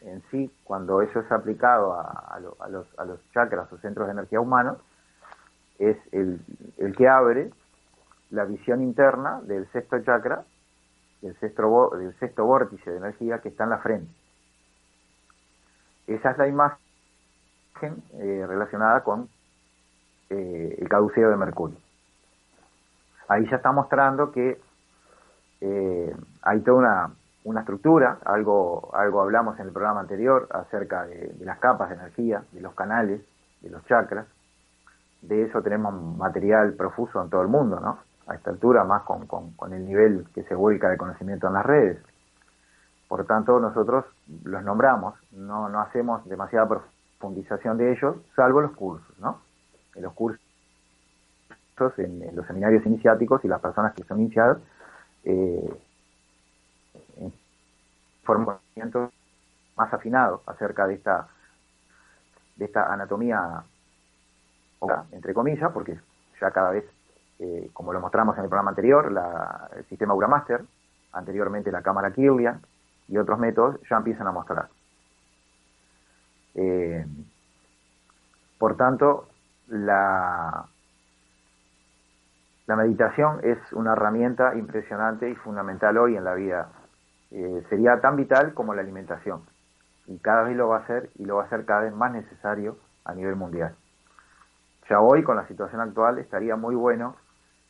en 0.03 0.23
sí, 0.31 0.51
cuando 0.65 1.03
eso 1.03 1.21
es 1.21 1.31
aplicado 1.31 1.93
a, 1.93 2.41
los, 2.41 2.87
a 2.99 3.05
los, 3.05 3.21
chakras 3.33 3.71
o 3.73 3.79
centros 3.79 4.07
de 4.07 4.13
energía 4.13 4.41
humanos, 4.41 4.79
es 5.79 5.97
el, 6.13 6.41
el, 6.79 6.97
que 6.97 7.09
abre 7.09 7.51
la 8.31 8.45
visión 8.45 8.83
interna 8.83 9.41
del 9.43 9.71
sexto 9.73 9.99
chakra, 10.01 10.45
del 11.23 11.39
sexto, 11.39 11.91
del 11.97 12.19
sexto 12.19 12.45
vórtice 12.45 12.91
de 12.91 12.97
energía 12.97 13.39
que 13.41 13.49
está 13.49 13.65
en 13.65 13.71
la 13.71 13.79
frente. 13.79 14.13
Esa 16.07 16.31
es 16.33 16.39
la 16.39 16.49
imagen 16.49 18.03
eh, 18.15 18.45
relacionada 18.47 19.03
con 19.03 19.29
eh, 20.29 20.77
el 20.79 20.89
caduceo 20.89 21.31
de 21.31 21.37
Mercurio. 21.37 21.79
Ahí 23.29 23.49
ya 23.49 23.57
está 23.57 23.71
mostrando 23.71 24.33
que 24.33 24.61
eh, 25.61 26.17
hay 26.43 26.61
toda 26.61 26.79
una, 26.79 27.11
una 27.45 27.61
estructura, 27.61 28.19
algo, 28.25 28.91
algo 28.95 29.23
hablamos 29.23 29.59
en 29.59 29.67
el 29.67 29.73
programa 29.73 30.01
anterior 30.01 30.49
acerca 30.51 31.07
de, 31.07 31.35
las 31.41 31.59
capas 31.59 31.91
de 31.91 31.97
energía, 31.97 32.45
de 32.53 32.61
los 32.61 32.75
canales, 32.75 33.23
de 33.61 33.71
los 33.71 33.85
chakras. 33.87 34.27
De 35.23 35.43
eso 35.43 35.63
tenemos 35.63 35.95
material 36.17 36.75
profuso 36.75 37.23
en 37.23 37.31
todo 37.31 37.43
el 37.43 37.49
mundo, 37.49 37.79
¿no? 37.79 37.99
A 38.31 38.37
esta 38.37 38.51
altura, 38.51 38.85
más 38.85 39.03
con, 39.03 39.27
con, 39.27 39.73
el 39.73 39.85
nivel 39.85 40.25
que 40.33 40.45
se 40.45 40.55
vuelca 40.55 40.89
de 40.89 40.97
conocimiento 40.97 41.49
en 41.49 41.55
las 41.55 41.67
redes. 41.67 41.99
Por 43.09 43.27
tanto, 43.27 43.59
nosotros 43.59 44.05
los 44.45 44.63
nombramos, 44.63 45.17
no, 45.33 45.69
no 45.69 45.81
hacemos 45.81 46.25
demasiada 46.29 46.69
profundización 46.69 47.77
de 47.77 47.91
ellos, 47.91 48.17
salvo 48.37 48.61
los 48.61 48.71
cursos, 48.73 49.19
¿no? 49.19 49.41
En 49.97 50.05
los 50.05 50.13
cursos, 50.13 50.41
en, 51.97 52.37
los 52.37 52.47
seminarios 52.47 52.87
iniciáticos 52.87 53.45
y 53.45 53.49
las 53.49 53.61
personas 53.61 53.95
que 53.95 54.05
son 54.05 54.21
iniciadas, 54.21 54.59
eh, 55.25 55.77
conocimiento 58.25 59.11
más 59.77 59.93
afinado 59.93 60.43
acerca 60.47 60.87
de 60.87 60.95
esta, 60.95 61.27
de 62.57 62.65
esta 62.65 62.93
anatomía, 62.93 63.65
entre 65.13 65.35
comillas, 65.35 65.73
porque 65.73 65.99
ya 66.41 66.51
cada 66.51 66.71
vez, 66.71 66.85
eh, 67.41 67.71
como 67.73 67.93
lo 67.95 68.01
mostramos 68.01 68.37
en 68.37 68.45
el 68.45 68.51
programa 68.51 68.71
anterior, 68.71 69.11
la, 69.11 69.71
el 69.75 69.85
sistema 69.87 70.13
Uramaster, 70.13 70.63
anteriormente 71.13 71.73
la 71.73 71.81
cámara 71.81 72.13
Kirlian 72.13 72.61
y 73.09 73.17
otros 73.17 73.39
métodos 73.39 73.81
ya 73.89 73.97
empiezan 73.97 74.27
a 74.27 74.33
mostrar. 74.33 74.69
Eh, 76.55 77.07
por 78.59 78.77
tanto, 78.77 79.29
la, 79.69 80.67
la 82.67 82.77
meditación 82.77 83.41
es 83.43 83.59
una 83.73 83.95
herramienta 83.95 84.55
impresionante 84.55 85.31
y 85.31 85.35
fundamental 85.35 85.97
hoy 85.97 86.17
en 86.17 86.25
la 86.25 86.35
vida. 86.35 86.69
Eh, 87.31 87.65
sería 87.71 88.01
tan 88.03 88.17
vital 88.17 88.53
como 88.53 88.75
la 88.75 88.83
alimentación. 88.83 89.43
Y 90.07 90.19
cada 90.19 90.43
vez 90.43 90.57
lo 90.57 90.69
va 90.69 90.79
a 90.79 90.87
ser 90.87 91.09
y 91.15 91.25
lo 91.25 91.37
va 91.37 91.45
a 91.45 91.49
ser 91.49 91.65
cada 91.65 91.83
vez 91.83 91.95
más 91.95 92.13
necesario 92.13 92.77
a 93.07 93.15
nivel 93.15 93.37
mundial. 93.37 93.75
Ya 94.91 95.01
hoy, 95.01 95.23
con 95.23 95.37
la 95.37 95.47
situación 95.47 95.81
actual, 95.81 96.19
estaría 96.19 96.57
muy 96.57 96.75
bueno 96.75 97.17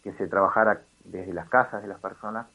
que 0.03 0.13
se 0.15 0.27
trabajara 0.27 0.83
desde 1.05 1.33
las 1.33 1.49
casas 1.49 1.83
de 1.83 1.89
las 1.89 2.01
personas 2.01 2.47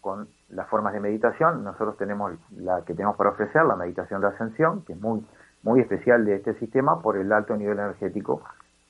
con 0.00 0.28
las 0.50 0.68
formas 0.68 0.92
de 0.92 1.00
meditación. 1.00 1.64
Nosotros 1.64 1.96
tenemos 1.96 2.32
la 2.56 2.82
que 2.84 2.94
tenemos 2.94 3.16
para 3.16 3.30
ofrecer, 3.30 3.64
la 3.64 3.76
meditación 3.76 4.20
de 4.20 4.28
ascensión, 4.28 4.84
que 4.84 4.92
es 4.92 5.00
muy, 5.00 5.26
muy 5.62 5.80
especial 5.80 6.24
de 6.24 6.36
este 6.36 6.54
sistema 6.54 7.00
por 7.00 7.16
el 7.16 7.32
alto 7.32 7.56
nivel 7.56 7.78
energético 7.78 8.42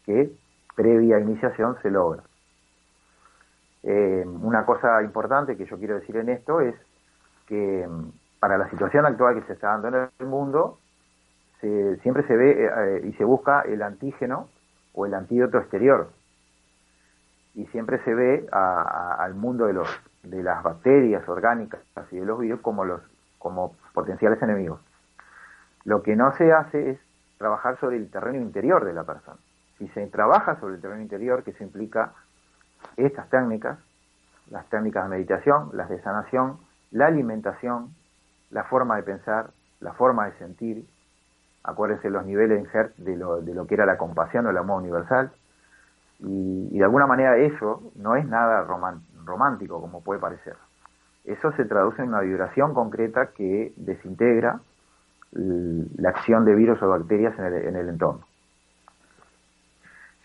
que 0.05 0.33
previa 0.75 1.21
iniciación 1.21 1.77
se 1.83 1.91
logra. 1.91 2.23
Eh, 3.85 4.25
una 4.27 4.65
cosa 4.65 5.03
importante 5.03 5.57
que 5.57 5.67
yo 5.67 5.79
quiero 5.79 5.95
decir 5.97 6.17
en 6.17 6.31
esto 6.31 6.61
es 6.61 6.75
que 7.47 7.87
mm, 7.87 8.11
para 8.41 8.59
la 8.59 8.69
situación 8.71 9.07
actual 9.07 9.37
que 9.37 9.47
se 9.47 9.53
está 9.53 9.69
dando 9.69 9.89
en 9.89 10.09
el 10.19 10.27
mundo, 10.27 10.79
siempre 12.03 12.27
se 12.27 12.37
ve 12.37 12.67
eh, 12.67 13.07
y 13.07 13.13
se 13.15 13.25
busca 13.25 13.63
el 13.63 13.83
antígeno 13.83 14.49
o 14.93 15.07
el 15.07 15.15
antídoto 15.15 15.59
exterior. 15.59 16.11
Y 17.55 17.67
siempre 17.67 18.03
se 18.05 18.15
ve 18.15 18.47
al 18.51 19.35
mundo 19.35 19.67
de, 19.67 19.75
los, 19.75 19.89
de 20.23 20.43
las 20.43 20.63
bacterias 20.63 21.29
orgánicas 21.29 21.81
y 22.11 22.17
de 22.17 22.25
los 22.25 22.39
virus 22.39 22.61
como, 22.61 22.85
los, 22.85 23.01
como 23.39 23.77
potenciales 23.93 24.43
enemigos. 24.43 24.81
Lo 25.85 26.03
que 26.03 26.17
no 26.17 26.35
se 26.37 26.53
hace 26.53 26.91
es 26.91 26.99
trabajar 27.39 27.79
sobre 27.79 27.97
el 27.97 28.11
terreno 28.11 28.39
interior 28.39 28.85
de 28.85 28.93
la 28.93 29.05
persona. 29.05 29.39
Si 29.79 29.89
se 29.89 30.07
trabaja 30.07 30.59
sobre 30.61 30.77
el 30.77 30.81
terreno 30.81 31.03
interior, 31.03 31.45
que 31.45 31.53
se 31.53 31.65
implica 31.65 32.13
estas 32.97 33.29
técnicas, 33.29 33.79
las 34.51 34.69
técnicas 34.69 35.05
de 35.05 35.11
meditación, 35.11 35.71
las 35.73 35.89
de 35.89 36.01
sanación, 36.03 36.59
la 36.91 37.07
alimentación, 37.07 37.95
la 38.51 38.65
forma 38.65 38.97
de 38.97 39.03
pensar, 39.03 39.51
la 39.81 39.93
forma 39.93 40.27
de 40.27 40.33
sentir, 40.39 40.87
acuérdense 41.65 42.09
los 42.11 42.25
niveles 42.25 42.67
de 42.99 43.17
lo, 43.17 43.41
de 43.41 43.55
lo 43.55 43.67
que 43.67 43.75
era 43.75 43.87
la 43.87 43.97
compasión 43.97 44.47
o 44.47 44.51
el 44.51 44.57
amor 44.57 44.81
universal, 44.81 45.33
y, 46.21 46.79
de 46.79 46.85
alguna 46.85 47.07
manera 47.07 47.37
eso 47.37 47.93
no 47.97 48.17
es 48.17 48.27
nada 48.27 48.67
romántico 49.25 49.81
como 49.81 50.03
puede 50.03 50.21
parecer. 50.21 50.57
Eso 51.25 51.53
se 51.53 51.65
traduce 51.65 52.03
en 52.03 52.09
una 52.09 52.21
vibración 52.21 52.75
concreta 52.75 53.29
que 53.29 53.73
desintegra 53.77 54.61
la 55.33 56.11
acción 56.11 56.45
de 56.45 56.55
virus 56.55 56.81
o 56.83 56.89
bacterias 56.89 57.37
en 57.39 57.45
el, 57.47 57.55
en 57.55 57.77
el 57.77 57.89
entorno. 57.89 58.25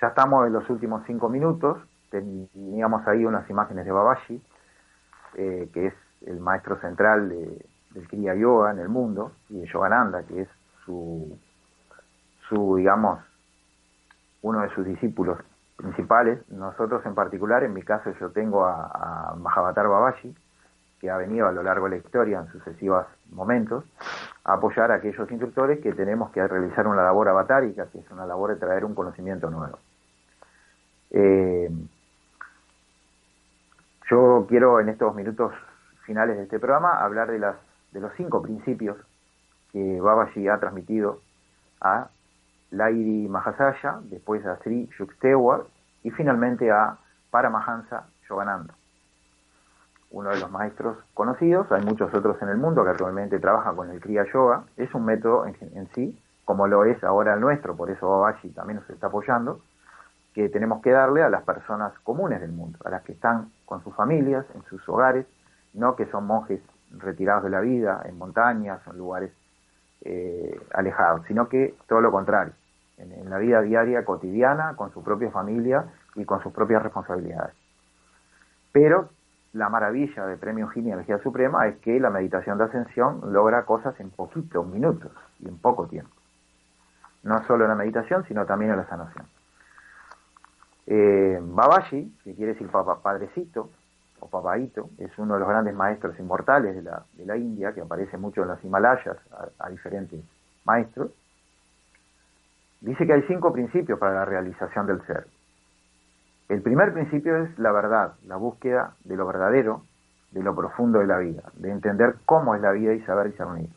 Ya 0.01 0.09
estamos 0.09 0.45
en 0.47 0.53
los 0.53 0.69
últimos 0.69 1.03
cinco 1.07 1.29
minutos 1.29 1.79
teníamos 2.09 3.07
ahí 3.07 3.25
unas 3.25 3.49
imágenes 3.49 3.85
de 3.85 3.91
Babaji, 3.91 4.41
eh, 5.35 5.69
que 5.73 5.87
es 5.87 5.93
el 6.25 6.39
maestro 6.39 6.79
central 6.81 7.29
del 7.29 8.07
Kriya 8.07 8.35
Yoga 8.35 8.71
en 8.71 8.79
el 8.79 8.89
mundo, 8.89 9.33
y 9.49 9.59
de 9.59 9.67
Yogananda, 9.67 10.23
que 10.23 10.41
es 10.41 10.49
su, 10.85 11.37
su, 12.47 12.75
digamos, 12.77 13.19
uno 14.41 14.61
de 14.61 14.69
sus 14.73 14.85
discípulos 14.85 15.37
principales. 15.79 16.39
Nosotros 16.51 17.05
en 17.05 17.15
particular, 17.15 17.63
en 17.63 17.73
mi 17.73 17.81
caso 17.81 18.11
yo 18.19 18.29
tengo 18.31 18.65
a, 18.65 19.31
a 19.31 19.35
Mahavatar 19.35 19.87
que 20.99 21.09
ha 21.09 21.15
venido 21.15 21.47
a 21.47 21.53
lo 21.53 21.63
largo 21.63 21.85
de 21.85 21.91
la 21.91 21.97
historia 21.97 22.39
en 22.39 22.51
sucesivos 22.51 23.05
momentos 23.31 23.85
a 24.43 24.53
apoyar 24.53 24.91
a 24.91 24.95
aquellos 24.95 25.31
instructores 25.31 25.79
que 25.79 25.93
tenemos 25.93 26.31
que 26.31 26.45
realizar 26.45 26.85
una 26.85 27.03
labor 27.03 27.29
avatárica, 27.29 27.87
que 27.87 27.99
es 27.99 28.11
una 28.11 28.25
labor 28.25 28.49
de 28.49 28.57
traer 28.57 28.83
un 28.83 28.93
conocimiento 28.93 29.49
nuevo. 29.49 29.79
Eh, 31.11 31.71
yo 34.09 34.45
quiero 34.49 34.81
en 34.81 34.89
estos 34.89 35.15
minutos 35.15 35.53
finales 36.03 36.35
de 36.35 36.43
este 36.43 36.59
programa 36.59 36.99
hablar 36.99 37.31
de, 37.31 37.39
las, 37.39 37.55
de 37.93 38.01
los 38.01 38.11
cinco 38.17 38.41
principios 38.41 38.97
que 39.71 40.01
Babaji 40.01 40.49
ha 40.49 40.59
transmitido 40.59 41.21
a 41.79 42.09
Lairi 42.71 43.27
Mahasaya, 43.27 43.99
después 44.03 44.45
a 44.45 44.57
Sri 44.57 44.89
Yukteswar 44.97 45.63
y 46.03 46.11
finalmente 46.11 46.71
a 46.71 46.97
Paramahansa 47.31 48.07
Yogananda, 48.27 48.73
uno 50.11 50.29
de 50.29 50.39
los 50.39 50.51
maestros 50.51 50.97
conocidos. 51.13 51.71
Hay 51.71 51.83
muchos 51.83 52.13
otros 52.13 52.41
en 52.41 52.49
el 52.49 52.57
mundo 52.57 52.83
que 52.83 52.91
actualmente 52.91 53.39
trabajan 53.39 53.75
con 53.75 53.89
el 53.89 53.99
Kriya 53.99 54.25
Yoga. 54.31 54.63
Es 54.77 54.93
un 54.93 55.05
método 55.05 55.45
en, 55.45 55.89
sí, 55.93 56.19
como 56.45 56.67
lo 56.67 56.85
es 56.85 57.03
ahora 57.03 57.33
el 57.33 57.41
nuestro, 57.41 57.75
por 57.75 57.89
eso 57.89 58.09
Babaji 58.09 58.49
también 58.49 58.79
nos 58.79 58.89
está 58.89 59.07
apoyando, 59.07 59.61
que 60.33 60.49
tenemos 60.49 60.81
que 60.81 60.91
darle 60.91 61.23
a 61.23 61.29
las 61.29 61.43
personas 61.43 61.97
comunes 61.99 62.41
del 62.41 62.51
mundo, 62.51 62.79
a 62.85 62.89
las 62.89 63.03
que 63.03 63.13
están 63.13 63.51
con 63.65 63.83
sus 63.83 63.95
familias, 63.95 64.45
en 64.55 64.63
sus 64.63 64.87
hogares, 64.89 65.25
no 65.73 65.95
que 65.95 66.05
son 66.07 66.25
monjes 66.25 66.61
retirados 66.91 67.43
de 67.43 67.49
la 67.51 67.61
vida, 67.61 68.01
en 68.05 68.17
montañas 68.17 68.79
en 68.87 68.97
lugares 68.97 69.31
eh, 70.01 70.59
alejados, 70.73 71.25
sino 71.27 71.49
que 71.49 71.75
todo 71.87 72.01
lo 72.01 72.11
contrario, 72.11 72.53
en, 72.97 73.29
la 73.29 73.37
vida 73.37 73.61
diaria, 73.61 74.05
cotidiana, 74.05 74.75
con 74.75 74.91
su 74.93 75.03
propia 75.03 75.31
familia 75.31 75.85
y 76.15 76.25
con 76.25 76.41
sus 76.41 76.53
propias 76.53 76.83
responsabilidades. 76.83 77.55
Pero 78.71 79.09
la 79.53 79.69
maravilla 79.69 80.25
de 80.25 80.37
Premio 80.37 80.67
Gini 80.69 80.91
Energía 80.91 81.17
Suprema 81.19 81.67
es 81.67 81.77
que 81.77 81.99
la 81.99 82.09
meditación 82.09 82.57
de 82.57 82.65
ascensión 82.65 83.21
logra 83.33 83.65
cosas 83.65 83.99
en 83.99 84.09
poquitos 84.11 84.65
minutos 84.67 85.11
y 85.39 85.47
en 85.47 85.57
poco 85.57 85.87
tiempo. 85.87 86.11
No 87.23 87.43
solo 87.45 87.65
en 87.65 87.69
la 87.69 87.75
meditación, 87.75 88.25
sino 88.25 88.45
también 88.45 88.71
en 88.71 88.77
la 88.77 88.87
sanación. 88.87 89.25
Eh, 90.85 91.39
Babaji, 91.41 92.15
que 92.23 92.35
quiere 92.35 92.53
decir 92.53 92.69
padrecito 92.69 93.69
o 94.19 94.29
papaito, 94.29 94.89
es 94.97 95.17
uno 95.17 95.35
de 95.35 95.39
los 95.39 95.49
grandes 95.49 95.73
maestros 95.73 96.17
inmortales 96.19 96.75
de 96.75 96.81
la, 96.81 97.03
de 97.13 97.25
la 97.25 97.37
India, 97.37 97.73
que 97.73 97.81
aparece 97.81 98.17
mucho 98.17 98.41
en 98.43 98.49
los 98.49 98.63
Himalayas 98.63 99.17
a, 99.59 99.69
diferentes 99.69 100.21
maestros. 100.65 101.11
Dice 102.81 103.05
que 103.05 103.13
hay 103.13 103.23
cinco 103.23 103.51
principios 103.51 103.99
para 103.99 104.13
la 104.13 104.25
realización 104.25 104.87
del 104.87 105.01
ser. 105.05 105.27
El 106.47 106.61
primer 106.61 106.93
principio 106.93 107.37
es 107.43 107.59
la 107.59 107.71
verdad, 107.71 108.13
la 108.25 108.37
búsqueda 108.37 108.95
de 109.03 109.15
lo 109.15 109.27
verdadero, 109.27 109.83
de 110.31 110.41
lo 110.41 110.55
profundo 110.55 110.99
de 110.99 111.07
la 111.07 111.17
vida, 111.17 111.43
de 111.55 111.71
entender 111.71 112.15
cómo 112.25 112.55
es 112.55 112.61
la 112.61 112.71
vida 112.71 112.93
y 112.93 113.01
saber 113.01 113.27
discernir. 113.27 113.69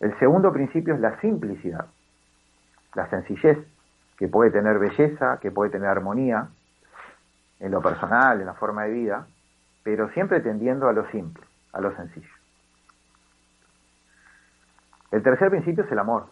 El 0.00 0.18
segundo 0.18 0.52
principio 0.52 0.94
es 0.94 1.00
la 1.00 1.18
simplicidad, 1.20 1.86
la 2.94 3.08
sencillez, 3.08 3.58
que 4.18 4.28
puede 4.28 4.50
tener 4.50 4.78
belleza, 4.78 5.38
que 5.40 5.50
puede 5.50 5.70
tener 5.70 5.88
armonía 5.88 6.48
en 7.60 7.70
lo 7.70 7.80
personal, 7.80 8.40
en 8.40 8.46
la 8.46 8.54
forma 8.54 8.84
de 8.84 8.92
vida, 8.92 9.26
pero 9.82 10.08
siempre 10.10 10.40
tendiendo 10.40 10.88
a 10.88 10.92
lo 10.92 11.08
simple, 11.10 11.44
a 11.72 11.80
lo 11.80 11.94
sencillo. 11.96 12.30
El 15.10 15.22
tercer 15.22 15.50
principio 15.50 15.84
es 15.84 15.92
el 15.92 15.98
amor, 15.98 16.26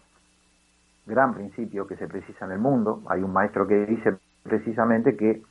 gran 1.06 1.34
principio 1.34 1.86
que 1.86 1.96
se 1.96 2.08
precisa 2.08 2.44
en 2.44 2.52
el 2.52 2.58
mundo. 2.58 3.02
Hay 3.08 3.22
un 3.22 3.32
maestro 3.32 3.66
que 3.66 3.86
dice 3.86 4.16
precisamente 4.42 5.16
que 5.16 5.42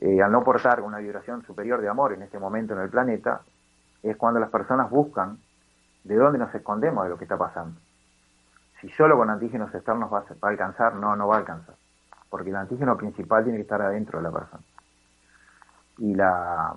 eh, 0.00 0.22
al 0.22 0.30
no 0.30 0.44
portar 0.44 0.80
una 0.80 0.98
vibración 0.98 1.42
superior 1.44 1.80
de 1.80 1.88
amor 1.88 2.12
en 2.12 2.22
este 2.22 2.38
momento 2.38 2.74
en 2.74 2.80
el 2.80 2.88
planeta, 2.88 3.42
es 4.02 4.16
cuando 4.16 4.38
las 4.38 4.50
personas 4.50 4.88
buscan 4.88 5.38
de 6.04 6.14
dónde 6.14 6.38
nos 6.38 6.54
escondemos 6.54 7.04
de 7.04 7.10
lo 7.10 7.18
que 7.18 7.24
está 7.24 7.36
pasando 7.36 7.78
si 8.80 8.88
solo 8.90 9.16
con 9.16 9.30
antígenos 9.30 9.74
externos 9.74 10.12
va 10.12 10.18
a, 10.18 10.48
alcanzar, 10.48 10.94
no, 10.94 11.16
no 11.16 11.28
va 11.28 11.36
a 11.36 11.38
alcanzar. 11.38 11.74
Porque 12.30 12.50
el 12.50 12.56
antígeno 12.56 12.96
principal 12.96 13.42
tiene 13.42 13.58
que 13.58 13.62
estar 13.62 13.82
adentro 13.82 14.18
de 14.18 14.22
la 14.22 14.30
persona. 14.30 14.62
Y, 15.98 16.14
la, 16.14 16.74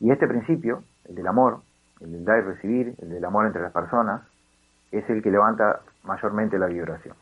y 0.00 0.10
este 0.10 0.26
principio, 0.26 0.82
el 1.04 1.14
del 1.14 1.26
amor, 1.26 1.60
el 2.00 2.12
del 2.12 2.24
dar 2.24 2.38
y 2.38 2.42
recibir, 2.42 2.94
el 3.00 3.10
del 3.10 3.24
amor 3.24 3.46
entre 3.46 3.62
las 3.62 3.72
personas, 3.72 4.22
es 4.90 5.08
el 5.08 5.22
que 5.22 5.30
levanta 5.30 5.80
mayormente 6.02 6.58
la 6.58 6.66
vibración. 6.66 7.16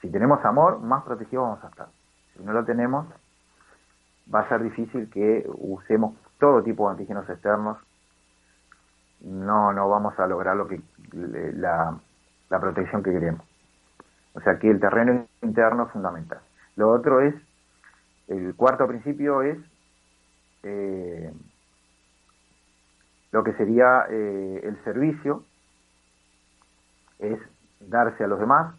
Si 0.00 0.10
tenemos 0.10 0.44
amor, 0.44 0.80
más 0.80 1.02
protegidos 1.04 1.44
vamos 1.44 1.64
a 1.64 1.68
estar. 1.68 1.88
Si 2.34 2.42
no 2.42 2.52
lo 2.52 2.64
tenemos, 2.64 3.06
va 4.32 4.40
a 4.40 4.48
ser 4.48 4.62
difícil 4.62 5.10
que 5.10 5.48
usemos 5.58 6.14
todo 6.38 6.62
tipo 6.62 6.86
de 6.86 6.92
antígenos 6.92 7.28
externos. 7.28 7.78
No, 9.20 9.72
no 9.72 9.88
vamos 9.88 10.18
a 10.18 10.26
lograr 10.26 10.56
lo 10.56 10.68
que 10.68 10.80
la, 11.12 11.98
la 12.50 12.60
protección 12.60 13.02
que 13.02 13.12
queremos. 13.12 13.46
O 14.34 14.40
sea 14.40 14.58
que 14.58 14.70
el 14.70 14.80
terreno 14.80 15.26
interno 15.42 15.84
es 15.84 15.92
fundamental. 15.92 16.40
Lo 16.76 16.90
otro 16.90 17.20
es, 17.20 17.34
el 18.28 18.54
cuarto 18.54 18.86
principio 18.86 19.42
es 19.42 19.58
eh, 20.62 21.32
lo 23.32 23.44
que 23.44 23.52
sería 23.54 24.06
eh, 24.08 24.60
el 24.64 24.82
servicio, 24.84 25.44
es 27.18 27.38
darse 27.80 28.24
a 28.24 28.26
los 28.26 28.40
demás, 28.40 28.74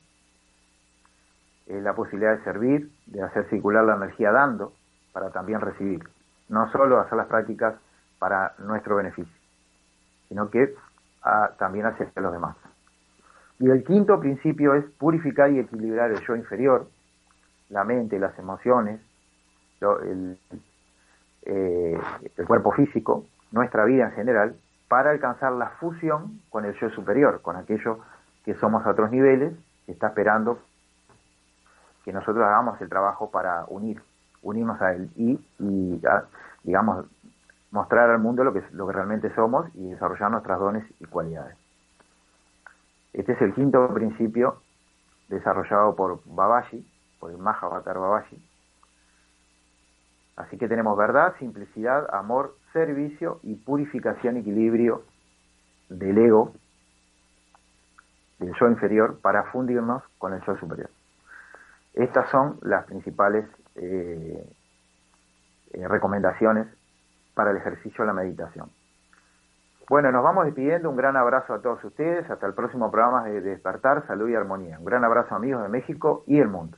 la 1.68 1.96
posibilidad 1.96 2.38
de 2.38 2.44
servir, 2.44 2.92
de 3.08 3.24
hacer 3.24 3.50
circular 3.50 3.84
la 3.84 3.96
energía 3.96 4.32
dando, 4.32 4.74
para 5.14 5.32
también 5.32 5.62
recibir. 5.62 6.04
No 6.50 6.72
solo 6.72 7.00
hacer 7.00 7.18
las 7.18 7.28
prácticas 7.28 7.76
para 8.20 8.54
nuestro 8.60 8.98
beneficio, 8.98 9.34
sino 10.28 10.50
que 10.50 10.76
a, 11.24 11.52
también 11.58 11.86
hacia 11.86 12.08
los 12.16 12.32
demás. 12.32 12.56
Y 13.60 13.70
el 13.70 13.84
quinto 13.84 14.20
principio 14.20 14.76
es 14.76 14.86
purificar 14.98 15.52
y 15.52 15.60
equilibrar 15.60 16.12
el 16.12 16.20
yo 16.26 16.36
inferior, 16.36 16.88
la 17.70 17.84
mente, 17.84 18.20
las 18.20 18.38
emociones, 18.38 19.00
el, 20.02 20.38
eh, 21.44 22.00
el 22.38 22.46
cuerpo 22.46 22.72
físico, 22.72 23.26
nuestra 23.52 23.86
vida 23.86 24.06
en 24.06 24.12
general, 24.12 24.56
para 24.88 25.12
alcanzar 25.12 25.52
la 25.54 25.70
fusión 25.80 26.42
con 26.50 26.66
el 26.66 26.74
yo 26.80 26.90
superior, 26.90 27.42
con 27.42 27.56
aquello 27.56 28.00
que 28.44 28.56
somos 28.56 28.86
a 28.86 28.92
otros 28.92 29.12
niveles, 29.12 29.54
que 29.86 29.92
está 29.92 30.08
esperando 30.08 30.60
que 32.04 32.14
nosotros 32.14 32.46
hagamos 32.46 32.80
el 32.82 32.90
trabajo 32.90 33.32
para 33.32 33.66
unir, 33.68 34.02
unirnos 34.44 34.80
a 34.82 34.94
él 34.94 35.10
y, 35.16 35.40
digamos, 36.64 37.06
mostrar 37.72 38.12
al 38.12 38.20
mundo 38.20 38.44
lo 38.44 38.54
que, 38.54 38.64
lo 38.72 38.86
que 38.88 38.94
realmente 38.94 39.34
somos 39.34 39.68
y 39.74 39.90
desarrollar 39.90 40.30
nuestras 40.30 40.60
dones 40.60 40.86
y 41.00 41.06
cualidades. 41.06 41.58
Este 43.12 43.32
es 43.32 43.42
el 43.42 43.54
quinto 43.54 43.92
principio 43.94 44.62
desarrollado 45.30 45.96
por 45.96 46.20
Babaji, 46.26 46.86
por 47.20 47.32
el 47.32 47.38
Mahavatar 47.38 47.98
Babaji. 47.98 48.42
Así 50.36 50.58
que 50.58 50.68
tenemos 50.68 50.98
verdad, 50.98 51.34
simplicidad, 51.40 52.14
amor, 52.14 52.56
servicio 52.74 53.40
y 53.44 53.56
purificación, 53.56 54.38
equilibrio 54.38 55.04
del 55.90 56.18
ego, 56.18 56.54
del 58.40 58.54
yo 58.60 58.68
inferior, 58.68 59.20
para 59.22 59.44
fundirnos 59.52 60.04
con 60.18 60.34
el 60.34 60.42
yo 60.42 60.58
superior. 60.58 60.90
Estas 61.94 62.30
son 62.30 62.60
las 62.62 62.86
principales 62.86 63.46
eh, 63.76 64.46
eh, 65.72 65.88
recomendaciones 65.88 66.68
para 67.34 67.52
el 67.52 67.58
ejercicio 67.58 68.04
de 68.04 68.08
la 68.08 68.14
meditación. 68.14 68.70
Bueno, 69.88 70.12
nos 70.12 70.24
vamos 70.24 70.46
despidiendo. 70.46 70.90
Un 70.90 70.98
gran 70.98 71.16
abrazo 71.16 71.54
a 71.54 71.62
todos 71.62 71.84
ustedes. 71.84 72.30
Hasta 72.30 72.48
el 72.48 72.54
próximo 72.54 72.92
programa 72.92 73.24
de 73.26 73.40
Despertar, 73.40 74.06
Salud 74.08 74.28
y 74.30 74.36
Armonía. 74.36 74.80
Un 74.80 74.86
gran 74.86 75.04
abrazo 75.06 75.36
amigos 75.36 75.62
de 75.62 75.70
México 75.70 76.24
y 76.28 76.40
el 76.40 76.48
mundo. 76.48 76.78